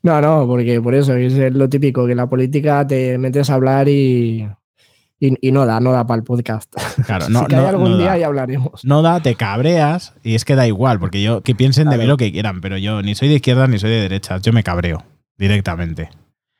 No, 0.04 0.20
no, 0.20 0.48
porque 0.48 0.80
por 0.80 0.96
eso 0.96 1.14
es 1.14 1.34
lo 1.54 1.68
típico, 1.68 2.06
que 2.08 2.16
la 2.16 2.28
política 2.28 2.84
te 2.84 3.18
metes 3.18 3.50
a 3.50 3.54
hablar 3.54 3.88
y, 3.88 4.48
y, 5.20 5.52
no 5.52 5.64
da, 5.64 5.78
no 5.78 5.92
da 5.92 6.04
para 6.06 6.18
el 6.18 6.24
podcast. 6.24 6.74
Claro, 7.06 7.28
no, 7.30 7.46
si 7.48 7.54
algún 7.54 7.98
día 7.98 8.18
y 8.18 8.24
hablaremos. 8.24 8.84
No 8.84 9.02
da, 9.02 9.20
te 9.20 9.36
cabreas 9.36 10.14
y 10.24 10.34
es 10.34 10.44
que 10.44 10.56
da 10.56 10.66
igual, 10.66 10.98
porque 10.98 11.22
yo, 11.22 11.42
que 11.42 11.54
piensen 11.54 11.88
de 11.88 11.98
mí 11.98 12.06
lo 12.06 12.16
que 12.16 12.32
quieran, 12.32 12.60
pero 12.60 12.78
yo 12.78 13.02
ni 13.02 13.14
soy 13.14 13.28
de 13.28 13.36
izquierda 13.36 13.68
ni 13.68 13.78
soy 13.78 13.90
de 13.90 14.00
derecha, 14.00 14.38
yo 14.38 14.52
me 14.52 14.64
cabreo 14.64 15.04
directamente. 15.38 16.10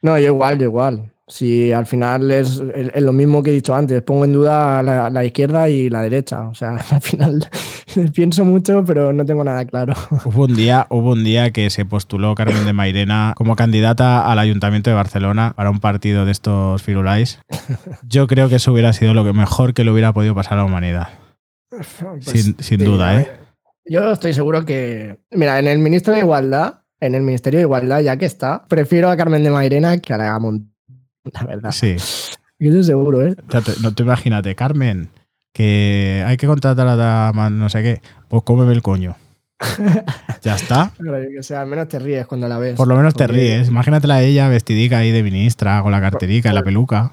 No, 0.02 0.16
yo 0.18 0.26
igual, 0.26 0.58
yo 0.58 0.64
igual. 0.66 1.11
Si 1.32 1.72
al 1.72 1.86
final 1.86 2.30
es, 2.30 2.60
lo 2.60 3.12
mismo 3.14 3.42
que 3.42 3.48
he 3.48 3.54
dicho 3.54 3.74
antes, 3.74 4.02
pongo 4.02 4.26
en 4.26 4.34
duda 4.34 4.82
la, 4.82 5.24
izquierda 5.24 5.66
y 5.70 5.88
la 5.88 6.02
derecha. 6.02 6.46
O 6.46 6.54
sea, 6.54 6.76
al 6.90 7.00
final 7.00 7.48
pienso 8.14 8.44
mucho, 8.44 8.84
pero 8.84 9.14
no 9.14 9.24
tengo 9.24 9.42
nada 9.42 9.64
claro. 9.64 9.94
Hubo 10.26 10.44
un 10.44 10.54
día, 10.54 10.86
hubo 10.90 11.12
un 11.12 11.24
día 11.24 11.50
que 11.50 11.70
se 11.70 11.86
postuló 11.86 12.34
Carmen 12.34 12.66
de 12.66 12.74
Mairena 12.74 13.32
como 13.34 13.56
candidata 13.56 14.30
al 14.30 14.38
Ayuntamiento 14.40 14.90
de 14.90 14.96
Barcelona 14.96 15.54
para 15.56 15.70
un 15.70 15.80
partido 15.80 16.26
de 16.26 16.32
estos 16.32 16.82
firulais. 16.82 17.40
Yo 18.06 18.26
creo 18.26 18.50
que 18.50 18.56
eso 18.56 18.70
hubiera 18.70 18.92
sido 18.92 19.14
lo 19.14 19.24
que 19.24 19.32
mejor 19.32 19.72
que 19.72 19.84
le 19.84 19.90
hubiera 19.90 20.12
podido 20.12 20.34
pasar 20.34 20.54
a 20.54 20.56
la 20.58 20.64
humanidad. 20.66 21.08
Pues 21.70 22.54
sin, 22.58 22.84
duda, 22.84 23.22
¿eh? 23.22 23.30
Yo 23.86 24.12
estoy 24.12 24.34
seguro 24.34 24.66
que. 24.66 25.18
Mira, 25.30 25.58
en 25.58 25.66
el 25.66 25.78
Ministro 25.78 26.12
de 26.12 26.20
Igualdad, 26.20 26.80
en 27.00 27.14
el 27.14 27.22
Ministerio 27.22 27.58
de 27.58 27.64
Igualdad, 27.64 28.00
ya 28.00 28.18
que 28.18 28.26
está, 28.26 28.66
prefiero 28.68 29.08
a 29.08 29.16
Carmen 29.16 29.42
de 29.42 29.50
Mairena 29.50 29.96
que 29.96 30.12
a 30.12 30.18
la 30.18 30.38
la 31.32 31.44
verdad. 31.44 31.70
Sí. 31.72 31.96
Eso 32.58 32.82
seguro, 32.84 33.26
¿eh? 33.26 33.34
no 33.82 33.92
te 33.92 34.02
imagínate, 34.02 34.54
Carmen, 34.54 35.10
que 35.52 36.22
hay 36.24 36.36
que 36.36 36.46
contratar 36.46 36.86
a 36.86 36.94
la, 36.94 37.50
no 37.50 37.68
sé 37.68 37.82
qué, 37.82 38.02
pues 38.28 38.44
cómeme 38.44 38.72
el 38.72 38.82
coño. 38.82 39.16
ya 40.42 40.54
está. 40.54 40.92
o 41.38 41.42
sea, 41.42 41.62
al 41.62 41.66
menos 41.66 41.88
te 41.88 41.98
ríes 41.98 42.26
cuando 42.26 42.48
la 42.48 42.58
ves. 42.58 42.76
Por 42.76 42.88
lo 42.88 42.96
menos 42.96 43.14
te 43.14 43.26
ríes. 43.26 43.68
Imagínatela 43.68 44.16
a 44.16 44.22
ella 44.22 44.48
vestidica 44.48 44.98
ahí 44.98 45.10
de 45.10 45.22
ministra, 45.22 45.82
con 45.82 45.92
la 45.92 46.00
carterica 46.00 46.50
y 46.50 46.54
la 46.54 46.62
peluca. 46.62 47.12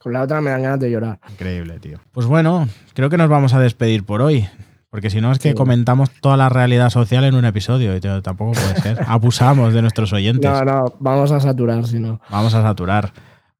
Con 0.00 0.12
la 0.12 0.22
otra 0.22 0.40
me 0.40 0.50
dan 0.50 0.62
ganas 0.62 0.80
de 0.80 0.90
llorar. 0.90 1.18
Increíble, 1.30 1.80
tío. 1.80 1.98
Pues 2.12 2.26
bueno, 2.26 2.68
creo 2.94 3.10
que 3.10 3.16
nos 3.16 3.28
vamos 3.28 3.54
a 3.54 3.60
despedir 3.60 4.04
por 4.04 4.22
hoy. 4.22 4.48
Porque 4.88 5.10
si 5.10 5.20
no 5.20 5.32
es 5.32 5.38
que 5.38 5.54
comentamos 5.54 6.10
toda 6.20 6.36
la 6.36 6.48
realidad 6.48 6.90
social 6.90 7.24
en 7.24 7.34
un 7.34 7.44
episodio 7.44 7.96
y 7.96 8.00
tampoco 8.00 8.52
puede 8.52 8.80
ser. 8.80 8.98
Abusamos 9.08 9.74
de 9.74 9.82
nuestros 9.82 10.12
oyentes. 10.12 10.50
No, 10.50 10.64
no, 10.64 10.94
vamos 11.00 11.32
a 11.32 11.40
saturar 11.40 11.86
si 11.86 11.98
no. 11.98 12.20
Vamos 12.30 12.54
a 12.54 12.62
saturar. 12.62 13.12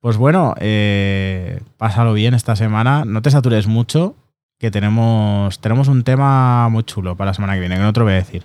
Pues 0.06 0.18
bueno, 0.18 0.54
eh, 0.60 1.58
pásalo 1.78 2.12
bien 2.12 2.32
esta 2.34 2.54
semana. 2.54 3.04
No 3.04 3.22
te 3.22 3.30
satures 3.32 3.66
mucho, 3.66 4.14
que 4.56 4.70
tenemos, 4.70 5.58
tenemos 5.58 5.88
un 5.88 6.04
tema 6.04 6.68
muy 6.68 6.84
chulo 6.84 7.16
para 7.16 7.30
la 7.30 7.34
semana 7.34 7.54
que 7.54 7.58
viene, 7.58 7.74
que 7.74 7.82
no 7.82 7.92
te 7.92 7.98
lo 7.98 8.06
voy 8.06 8.12
a 8.12 8.18
decir. 8.18 8.44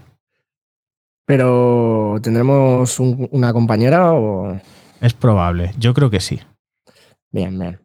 Pero, 1.27 2.17
¿tendremos 2.23 2.99
una 2.99 3.53
compañera 3.53 4.11
o...? 4.11 4.59
Es 5.01 5.13
probable, 5.13 5.71
yo 5.77 5.93
creo 5.93 6.09
que 6.09 6.19
sí. 6.19 6.39
Bien, 7.31 7.59
bien. 7.59 7.79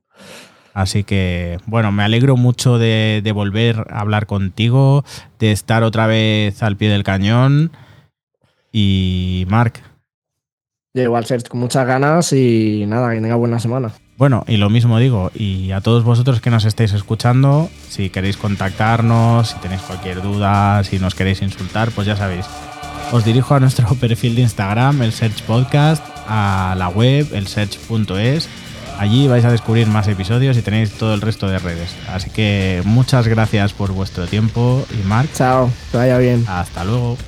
Así 0.73 1.05
que, 1.05 1.59
bueno, 1.67 1.93
me 1.93 2.03
alegro 2.03 2.39
mucho 2.39 2.79
de, 2.79 3.31
volver 3.35 3.85
a 3.91 4.01
hablar 4.01 4.25
contigo, 4.25 5.05
de 5.39 5.53
estar 5.53 5.83
otra 5.83 6.07
vez 6.07 6.62
al 6.62 6.79
pie 6.79 6.89
del 6.89 7.05
cañón. 7.05 7.73
Y, 8.73 9.45
Marc. 9.51 9.83
Igual 11.03 11.25
ser 11.25 11.43
con 11.49 11.61
muchas 11.61 11.87
ganas 11.87 12.33
y 12.33 12.85
nada, 12.87 13.13
que 13.13 13.21
tenga 13.21 13.37
buena 13.37 13.59
semana. 13.59 13.93
Bueno, 14.17 14.45
y 14.49 14.57
lo 14.57 14.71
mismo 14.71 14.99
digo, 14.99 15.31
y 15.35 15.73
a 15.73 15.83
todos 15.83 16.03
vosotros 16.03 16.41
que 16.41 16.49
nos 16.49 16.65
estáis 16.65 16.95
escuchando, 16.95 17.69
si 17.89 18.09
queréis 18.09 18.39
contactarnos, 18.39 19.51
si 19.51 19.59
tenéis 19.59 19.83
cualquier 19.83 20.23
duda, 20.23 20.83
si 20.85 20.99
nos 20.99 21.15
queréis 21.15 21.43
insultar, 21.43 21.91
pues 21.91 22.07
ya 22.07 22.17
sabéis, 22.17 22.47
os 23.13 23.25
dirijo 23.25 23.55
a 23.55 23.61
nuestro 23.61 23.87
perfil 24.01 24.35
de 24.35 24.43
Instagram, 24.43 25.03
el 25.03 25.13
Search 25.13 25.43
Podcast, 25.43 26.03
a 26.27 26.75
la 26.79 26.89
web, 26.89 27.29
el 27.33 27.47
search.es. 27.47 28.49
Allí 28.99 29.29
vais 29.29 29.45
a 29.45 29.51
descubrir 29.51 29.87
más 29.89 30.09
episodios 30.09 30.57
y 30.57 30.63
tenéis 30.63 30.93
todo 30.93 31.13
el 31.13 31.21
resto 31.21 31.49
de 31.49 31.59
redes. 31.59 31.95
Así 32.09 32.31
que 32.31 32.81
muchas 32.87 33.29
gracias 33.29 33.75
por 33.75 33.93
vuestro 33.93 34.27
tiempo 34.27 34.87
y 34.91 35.07
Marc. 35.07 35.31
Chao, 35.35 35.71
que 35.91 35.99
vaya 35.99 36.17
bien. 36.17 36.47
Hasta 36.49 36.85
luego. 36.85 37.19